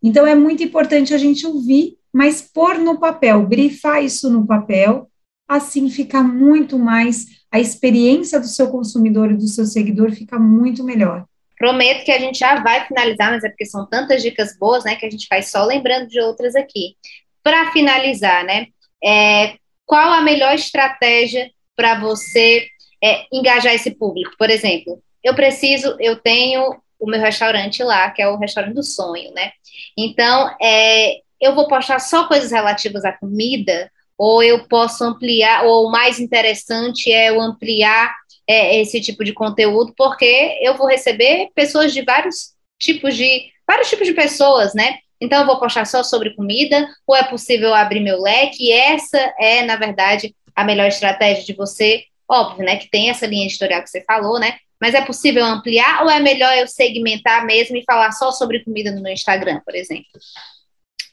Então, 0.00 0.24
é 0.24 0.36
muito 0.36 0.62
importante 0.62 1.12
a 1.12 1.18
gente 1.18 1.44
ouvir, 1.44 1.96
mas 2.12 2.42
pôr 2.42 2.78
no 2.78 3.00
papel, 3.00 3.44
brifar 3.44 4.04
isso 4.04 4.30
no 4.30 4.46
papel, 4.46 5.09
assim 5.50 5.90
fica 5.90 6.22
muito 6.22 6.78
mais, 6.78 7.26
a 7.50 7.58
experiência 7.58 8.38
do 8.38 8.46
seu 8.46 8.70
consumidor 8.70 9.32
e 9.32 9.36
do 9.36 9.48
seu 9.48 9.66
seguidor 9.66 10.12
fica 10.12 10.38
muito 10.38 10.84
melhor. 10.84 11.24
Prometo 11.58 12.04
que 12.04 12.12
a 12.12 12.20
gente 12.20 12.38
já 12.38 12.62
vai 12.62 12.86
finalizar, 12.86 13.32
mas 13.32 13.42
é 13.42 13.48
porque 13.48 13.66
são 13.66 13.84
tantas 13.84 14.22
dicas 14.22 14.56
boas, 14.56 14.84
né, 14.84 14.94
que 14.94 15.04
a 15.04 15.10
gente 15.10 15.26
faz 15.26 15.50
só 15.50 15.64
lembrando 15.64 16.06
de 16.06 16.20
outras 16.20 16.54
aqui. 16.54 16.94
Para 17.42 17.72
finalizar, 17.72 18.44
né, 18.44 18.68
é, 19.02 19.56
qual 19.84 20.12
a 20.12 20.20
melhor 20.20 20.54
estratégia 20.54 21.50
para 21.74 21.98
você 21.98 22.68
é, 23.02 23.24
engajar 23.32 23.74
esse 23.74 23.90
público? 23.90 24.36
Por 24.38 24.48
exemplo, 24.48 25.02
eu 25.22 25.34
preciso, 25.34 25.96
eu 25.98 26.14
tenho 26.14 26.80
o 26.98 27.10
meu 27.10 27.20
restaurante 27.20 27.82
lá, 27.82 28.08
que 28.10 28.22
é 28.22 28.28
o 28.28 28.38
restaurante 28.38 28.74
do 28.74 28.84
sonho, 28.84 29.32
né? 29.34 29.50
Então, 29.98 30.54
é, 30.62 31.16
eu 31.40 31.54
vou 31.54 31.66
postar 31.66 31.98
só 31.98 32.28
coisas 32.28 32.52
relativas 32.52 33.04
à 33.04 33.12
comida, 33.12 33.90
ou 34.20 34.42
eu 34.42 34.68
posso 34.68 35.02
ampliar, 35.02 35.64
ou 35.64 35.86
o 35.86 35.90
mais 35.90 36.20
interessante 36.20 37.10
é 37.10 37.30
eu 37.30 37.40
ampliar 37.40 38.14
é, 38.46 38.78
esse 38.78 39.00
tipo 39.00 39.24
de 39.24 39.32
conteúdo, 39.32 39.94
porque 39.96 40.58
eu 40.60 40.76
vou 40.76 40.86
receber 40.86 41.48
pessoas 41.54 41.90
de 41.90 42.02
vários 42.02 42.50
tipos 42.78 43.16
de 43.16 43.50
vários 43.66 43.88
tipos 43.88 44.06
de 44.06 44.12
pessoas, 44.12 44.74
né? 44.74 44.98
Então 45.18 45.40
eu 45.40 45.46
vou 45.46 45.58
postar 45.58 45.86
só 45.86 46.02
sobre 46.02 46.36
comida, 46.36 46.86
ou 47.06 47.16
é 47.16 47.22
possível 47.22 47.72
abrir 47.72 48.00
meu 48.00 48.20
leque, 48.20 48.64
e 48.64 48.70
essa 48.70 49.18
é, 49.40 49.62
na 49.62 49.76
verdade, 49.76 50.36
a 50.54 50.64
melhor 50.64 50.88
estratégia 50.88 51.42
de 51.42 51.54
você, 51.54 52.04
óbvio, 52.28 52.66
né? 52.66 52.76
Que 52.76 52.90
tem 52.90 53.08
essa 53.08 53.26
linha 53.26 53.46
editorial 53.46 53.82
que 53.82 53.88
você 53.88 54.04
falou, 54.04 54.38
né? 54.38 54.58
Mas 54.78 54.92
é 54.92 55.00
possível 55.00 55.46
ampliar 55.46 56.02
ou 56.02 56.10
é 56.10 56.20
melhor 56.20 56.52
eu 56.58 56.68
segmentar 56.68 57.46
mesmo 57.46 57.74
e 57.74 57.84
falar 57.84 58.12
só 58.12 58.30
sobre 58.32 58.62
comida 58.64 58.90
no 58.90 59.00
meu 59.00 59.14
Instagram, 59.14 59.62
por 59.64 59.74
exemplo? 59.74 60.10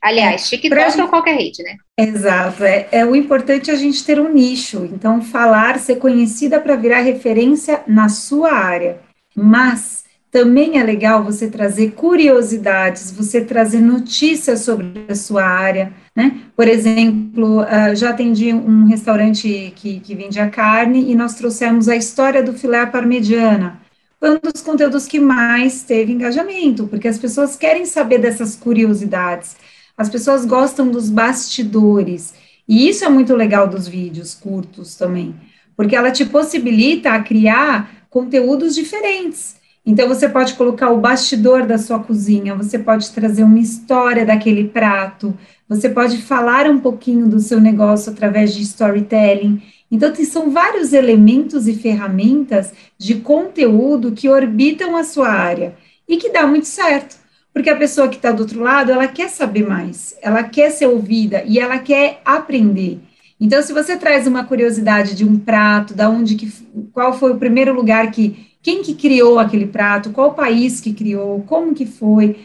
Aliás, 0.02 0.44
é, 0.44 0.58
TikTok 0.58 0.92
gente... 0.92 1.02
ou 1.02 1.08
qualquer 1.08 1.36
rede, 1.38 1.64
né? 1.64 1.76
Exato. 1.98 2.64
É, 2.64 2.88
é 2.92 3.06
o 3.06 3.16
importante 3.16 3.72
é 3.72 3.74
a 3.74 3.78
gente 3.78 4.04
ter 4.06 4.20
um 4.20 4.32
nicho. 4.32 4.88
Então, 4.92 5.22
falar, 5.22 5.80
ser 5.80 5.98
conhecida 5.98 6.60
para 6.60 6.76
virar 6.76 7.02
referência 7.02 7.82
na 7.88 8.10
sua 8.10 8.52
área. 8.52 9.00
Mas 9.36 10.06
também 10.32 10.78
é 10.78 10.84
legal 10.84 11.24
você 11.24 11.50
trazer 11.50 11.92
curiosidades, 11.92 13.12
você 13.12 13.42
trazer 13.42 13.80
notícias 13.80 14.62
sobre 14.62 15.06
a 15.10 15.16
sua 15.16 15.44
área, 15.44 15.94
né? 16.16 16.42
Por 16.56 16.68
exemplo, 16.68 17.62
uh, 17.62 17.96
já 17.96 18.10
atendi 18.10 18.54
um 18.54 18.86
restaurante 18.86 19.74
que, 19.76 20.00
que 20.00 20.16
vendia 20.16 20.50
carne 20.50 21.10
e 21.10 21.16
nós 21.16 21.34
trouxemos 21.36 21.88
a 21.88 21.96
história 21.96 22.44
do 22.44 22.54
filé 22.54 22.86
parmegiana. 22.86 23.82
Foi 24.20 24.32
um 24.32 24.40
dos 24.40 24.62
conteúdos 24.62 25.06
que 25.06 25.20
mais 25.20 25.84
teve 25.84 26.12
engajamento, 26.12 26.88
porque 26.88 27.08
as 27.08 27.18
pessoas 27.18 27.56
querem 27.56 27.86
saber 27.86 28.18
dessas 28.18 28.56
curiosidades. 28.56 29.56
As 29.98 30.10
pessoas 30.10 30.46
gostam 30.46 30.90
dos 30.90 31.10
bastidores. 31.10 32.34
E 32.68 32.88
isso 32.88 33.04
é 33.04 33.10
muito 33.10 33.34
legal 33.34 33.68
dos 33.68 33.88
vídeos 33.88 34.36
curtos 34.36 34.96
também, 34.96 35.36
porque 35.76 35.96
ela 35.96 36.12
te 36.12 36.26
possibilita 36.26 37.12
a 37.12 37.24
criar 37.24 38.06
conteúdos 38.10 38.76
diferentes. 38.76 39.56
Então 39.86 40.08
você 40.08 40.28
pode 40.28 40.54
colocar 40.56 40.90
o 40.92 41.00
bastidor 41.00 41.66
da 41.66 41.78
sua 41.78 42.00
cozinha, 42.00 42.54
você 42.54 42.78
pode 42.78 43.10
trazer 43.12 43.44
uma 43.44 43.58
história 43.58 44.26
daquele 44.26 44.68
prato, 44.68 45.34
você 45.68 45.90
pode 45.90 46.22
falar 46.22 46.70
um 46.70 46.80
pouquinho 46.80 47.28
do 47.28 47.40
seu 47.40 47.60
negócio 47.60 48.12
através 48.12 48.54
de 48.54 48.62
storytelling. 48.64 49.62
Então, 49.90 50.14
são 50.16 50.52
vários 50.52 50.92
elementos 50.92 51.68
e 51.68 51.74
ferramentas 51.74 52.74
de 52.98 53.16
conteúdo 53.16 54.12
que 54.12 54.28
orbitam 54.28 54.98
a 54.98 55.04
sua 55.04 55.30
área 55.30 55.76
e 56.08 56.18
que 56.18 56.30
dá 56.30 56.46
muito 56.46 56.68
certo. 56.68 57.16
Porque 57.58 57.72
a 57.72 57.76
pessoa 57.76 58.08
que 58.08 58.18
está 58.18 58.32
do 58.32 58.42
outro 58.42 58.62
lado, 58.62 58.92
ela 58.92 59.08
quer 59.08 59.30
saber 59.30 59.68
mais, 59.68 60.16
ela 60.22 60.44
quer 60.44 60.70
ser 60.70 60.86
ouvida 60.86 61.44
e 61.44 61.58
ela 61.58 61.80
quer 61.80 62.22
aprender. 62.24 63.00
Então, 63.42 63.60
se 63.64 63.74
você 63.74 63.98
traz 63.98 64.28
uma 64.28 64.44
curiosidade 64.44 65.16
de 65.16 65.26
um 65.26 65.40
prato, 65.40 65.96
da 65.96 66.08
onde 66.08 66.36
que, 66.36 66.54
qual 66.94 67.18
foi 67.18 67.32
o 67.32 67.40
primeiro 67.40 67.74
lugar 67.74 68.12
que, 68.12 68.48
quem 68.62 68.84
que 68.84 68.94
criou 68.94 69.40
aquele 69.40 69.66
prato, 69.66 70.12
qual 70.12 70.36
país 70.36 70.80
que 70.80 70.94
criou, 70.94 71.42
como 71.48 71.74
que 71.74 71.88
foi, 71.88 72.38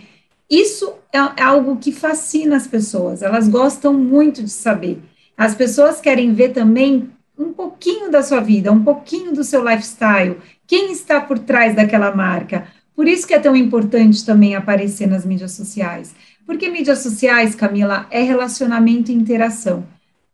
isso 0.48 0.94
é, 1.12 1.18
é 1.18 1.42
algo 1.42 1.76
que 1.76 1.92
fascina 1.92 2.56
as 2.56 2.66
pessoas. 2.66 3.20
Elas 3.20 3.48
gostam 3.48 3.92
muito 3.92 4.42
de 4.42 4.50
saber. 4.50 4.98
As 5.36 5.54
pessoas 5.54 6.00
querem 6.00 6.32
ver 6.32 6.54
também 6.54 7.10
um 7.38 7.52
pouquinho 7.52 8.10
da 8.10 8.22
sua 8.22 8.40
vida, 8.40 8.72
um 8.72 8.82
pouquinho 8.82 9.34
do 9.34 9.44
seu 9.44 9.62
lifestyle, 9.62 10.38
quem 10.66 10.90
está 10.90 11.20
por 11.20 11.38
trás 11.38 11.76
daquela 11.76 12.16
marca, 12.16 12.66
por 13.02 13.08
isso 13.08 13.26
que 13.26 13.34
é 13.34 13.38
tão 13.40 13.56
importante 13.56 14.24
também 14.24 14.54
aparecer 14.54 15.08
nas 15.08 15.26
mídias 15.26 15.50
sociais. 15.50 16.14
Porque 16.46 16.68
mídias 16.68 17.00
sociais, 17.00 17.52
Camila, 17.52 18.06
é 18.12 18.22
relacionamento 18.22 19.10
e 19.10 19.14
interação. 19.16 19.84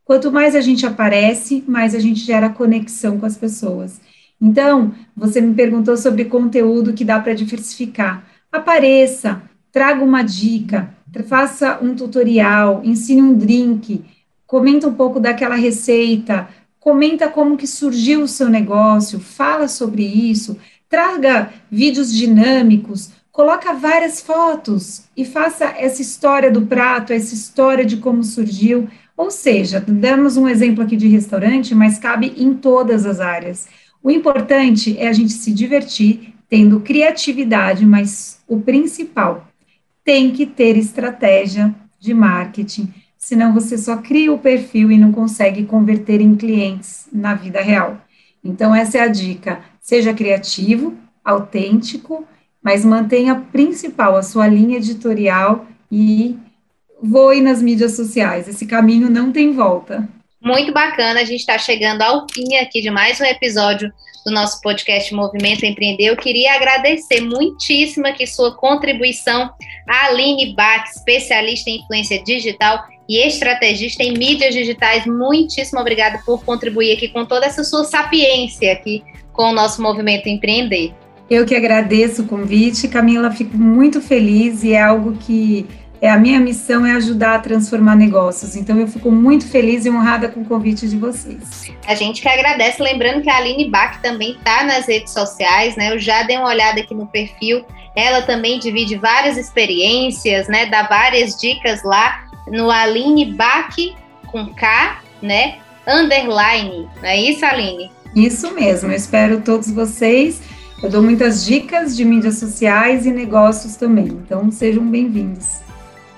Quanto 0.04 0.31
mais 0.31 0.54
a 0.54 0.61
gente 0.61 0.85
aparece, 0.85 1.64
mais 1.66 1.94
a 1.94 1.98
gente 1.98 2.20
gera 2.20 2.50
conexão 2.50 3.18
com 3.18 3.24
as 3.24 3.38
pessoas. 3.38 3.98
Então, 4.38 4.92
você 5.16 5.40
me 5.40 5.54
perguntou 5.54 5.96
sobre 5.96 6.26
conteúdo 6.26 6.92
que 6.92 7.07
dá 7.07 7.18
para 7.18 7.33
diversificar. 7.33 8.22
Apareça, 8.52 9.40
traga 9.72 10.04
uma 10.04 10.20
dica, 10.20 10.94
faça 11.26 11.78
um 11.81 11.94
tutorial, 11.94 12.83
ensine 12.85 13.22
um 13.22 13.33
drink, 13.33 14.04
comenta 14.46 14.87
um 14.87 14.92
pouco 14.92 15.18
daquela 15.18 15.54
receita, 15.54 16.46
comenta 16.78 17.31
como 17.31 17.57
que 17.57 17.66
surgiu 17.66 18.24
o 18.24 18.28
seu 18.28 18.50
negócio, 18.50 19.18
fala 19.18 19.68
sobre 19.68 20.02
isso, 20.02 20.59
traga 20.88 21.53
vídeos 21.70 22.12
dinâmicos, 22.12 23.11
coloca 23.31 23.74
várias 23.74 24.20
fotos 24.20 25.05
e 25.16 25.24
faça 25.24 25.64
essa 25.77 26.03
história 26.03 26.51
do 26.51 26.62
prato, 26.62 27.12
essa 27.12 27.35
história 27.35 27.85
de 27.85 27.98
como 27.98 28.24
surgiu. 28.24 28.88
Ou 29.16 29.31
seja, 29.31 29.81
damos 29.81 30.37
um 30.37 30.48
exemplo 30.48 30.83
aqui 30.83 30.96
de 30.96 31.09
restaurante, 31.09 31.74
mas 31.74 31.98
cabe 31.98 32.35
em 32.37 32.55
todas 32.55 33.05
as 33.05 33.20
áreas. 33.20 33.68
O 34.03 34.11
importante 34.11 34.96
é 34.98 35.09
a 35.09 35.12
gente 35.12 35.33
se 35.33 35.53
divertir, 35.53 36.35
tendo 36.48 36.81
criatividade, 36.81 37.85
mas 37.85 38.40
o 38.46 38.61
principal, 38.61 39.48
tem 40.05 40.31
que 40.31 40.46
ter 40.46 40.77
estratégia 40.79 41.74
de 42.01 42.14
marketing, 42.14 42.88
senão 43.18 43.53
você 43.53 43.77
só 43.77 43.98
cria 43.98 44.33
o 44.33 44.38
perfil 44.38 44.90
e 44.90 44.96
não 44.96 45.12
consegue 45.12 45.64
converter 45.64 46.20
em 46.22 46.35
clientes 46.35 47.07
na 47.12 47.35
vida 47.35 47.61
real. 47.61 48.01
Então, 48.42 48.74
essa 48.74 48.96
é 48.96 49.01
a 49.03 49.09
dica. 49.09 49.61
Seja 49.88 50.12
criativo, 50.12 50.98
autêntico, 51.24 52.29
mas 52.62 52.85
mantenha 52.85 53.46
principal 53.51 54.16
a 54.16 54.22
sua 54.22 54.46
linha 54.46 54.77
editorial 54.77 55.64
e 55.90 56.37
voe 57.03 57.40
nas 57.40 57.62
mídias 57.62 57.96
sociais. 57.96 58.46
Esse 58.46 58.66
caminho 58.66 59.09
não 59.09 59.33
tem 59.33 59.55
volta. 59.55 60.07
Muito 60.42 60.74
bacana, 60.74 61.20
a 61.20 61.24
gente 61.24 61.40
está 61.40 61.57
chegando 61.57 62.03
ao 62.03 62.27
fim 62.31 62.57
aqui 62.57 62.83
de 62.83 62.90
mais 62.90 63.18
um 63.18 63.24
episódio 63.24 63.90
do 64.27 64.31
nosso 64.31 64.61
podcast 64.61 65.14
Movimento 65.14 65.64
Empreender. 65.64 66.05
Eu 66.05 66.18
queria 66.18 66.53
agradecer 66.53 67.22
muitíssimo 67.22 68.09
aqui 68.09 68.27
sua 68.27 68.55
contribuição, 68.55 69.51
Aline 69.88 70.55
Bach, 70.55 70.85
especialista 70.85 71.70
em 71.70 71.79
influência 71.79 72.22
digital 72.22 72.85
e 73.09 73.27
estrategista 73.27 74.03
em 74.03 74.12
mídias 74.12 74.53
digitais. 74.53 75.07
Muitíssimo 75.07 75.81
obrigada 75.81 76.20
por 76.27 76.44
contribuir 76.44 76.92
aqui 76.92 77.09
com 77.09 77.24
toda 77.24 77.46
essa 77.46 77.64
sua 77.64 77.85
sapiência 77.85 78.70
aqui 78.70 79.03
com 79.38 79.51
o 79.51 79.53
nosso 79.53 79.81
movimento 79.81 80.29
Empreender. 80.29 80.92
Eu 81.31 81.46
que 81.46 81.55
agradeço 81.55 82.22
o 82.22 82.27
convite, 82.27 82.88
Camila, 82.88 83.31
fico 83.31 83.57
muito 83.57 84.01
feliz 84.01 84.64
e 84.64 84.72
é 84.72 84.83
algo 84.83 85.16
que 85.16 85.64
é 86.03 86.11
a 86.11 86.18
minha 86.18 86.40
missão 86.40 86.85
é 86.85 86.92
ajudar 86.94 87.37
a 87.37 87.38
transformar 87.38 87.94
negócios. 87.94 88.57
Então 88.57 88.77
eu 88.81 88.88
fico 88.88 89.12
muito 89.12 89.46
feliz 89.46 89.87
e 89.87 89.90
honrada 89.90 90.29
com 90.29 90.40
o 90.40 90.44
convite 90.44 90.88
de 90.88 90.96
vocês. 90.96 91.70
A 91.87 91.94
gente 91.94 92.20
que 92.20 92.29
agradece, 92.29 92.83
lembrando 92.83 93.22
que 93.22 93.31
a 93.31 93.37
Aline 93.37 93.70
Bach 93.70 94.01
também 94.03 94.33
está 94.33 94.64
nas 94.64 94.88
redes 94.88 95.12
sociais, 95.12 95.77
né? 95.77 95.92
Eu 95.92 96.01
já 96.01 96.24
dei 96.24 96.37
uma 96.37 96.48
olhada 96.48 96.81
aqui 96.81 96.94
no 96.94 97.07
perfil. 97.07 97.64
Ela 97.94 98.22
também 98.22 98.59
divide 98.59 98.96
várias 98.96 99.37
experiências, 99.37 100.48
né? 100.48 100.66
Dá 100.66 100.83
várias 100.83 101.37
dicas 101.37 101.85
lá 101.85 102.24
no 102.48 102.72
Aline 102.72 103.27
Bach 103.27 103.77
com 104.27 104.53
K, 104.53 105.01
né? 105.22 105.59
Underline. 105.87 106.88
Não 107.01 107.09
é 107.09 107.16
isso, 107.16 107.46
Aline? 107.46 107.97
Isso 108.14 108.54
mesmo, 108.54 108.90
eu 108.90 108.96
espero 108.96 109.42
todos 109.42 109.70
vocês. 109.70 110.40
Eu 110.82 110.90
dou 110.90 111.02
muitas 111.02 111.44
dicas 111.44 111.94
de 111.96 112.04
mídias 112.04 112.38
sociais 112.38 113.04
e 113.04 113.10
negócios 113.10 113.74
também, 113.76 114.06
então 114.06 114.48
sejam 114.50 114.86
bem-vindos. 114.86 115.60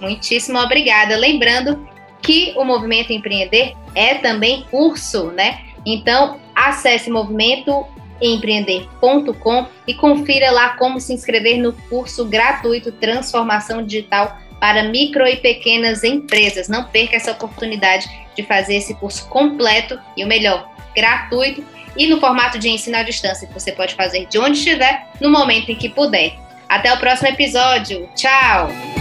Muitíssimo 0.01 0.59
obrigada. 0.59 1.17
Lembrando 1.17 1.89
que 2.23 2.53
o 2.57 2.65
Movimento 2.65 3.13
Empreender 3.13 3.75
é 3.95 4.15
também 4.17 4.65
curso, 4.71 5.31
né? 5.31 5.61
Então, 5.87 6.41
acesse 6.55 7.11
movimentoempreender.com 7.11 9.67
e 9.87 9.95
confira 9.95 10.51
lá 10.51 10.77
como 10.77 11.01
se 11.01 11.15
inscrever 11.15 11.57
no 11.59 11.73
curso 11.73 12.27
gratuito 12.27 12.93
Transformação 12.93 13.83
Digital 13.83 14.37
para 14.61 14.85
micro 14.85 15.27
e 15.27 15.37
pequenas 15.37 16.05
empresas. 16.05 16.69
Não 16.69 16.85
perca 16.85 17.17
essa 17.17 17.33
oportunidade 17.33 18.09
de 18.37 18.43
fazer 18.43 18.77
esse 18.77 18.95
curso 18.95 19.27
completo 19.29 19.99
e 20.17 20.23
o 20.23 20.29
melhor, 20.29 20.71
gratuito 20.95 21.65
e 21.97 22.07
no 22.07 22.21
formato 22.21 22.59
de 22.59 22.69
ensino 22.69 22.97
à 22.97 23.03
distância, 23.03 23.49
que 23.49 23.55
você 23.55 23.73
pode 23.73 23.95
fazer 23.95 24.27
de 24.27 24.39
onde 24.39 24.59
estiver, 24.59 25.07
no 25.21 25.31
momento 25.31 25.71
em 25.71 25.77
que 25.77 25.89
puder. 25.89 26.35
Até 26.69 26.93
o 26.93 26.99
próximo 26.99 27.29
episódio. 27.29 28.09
Tchau! 28.15 29.00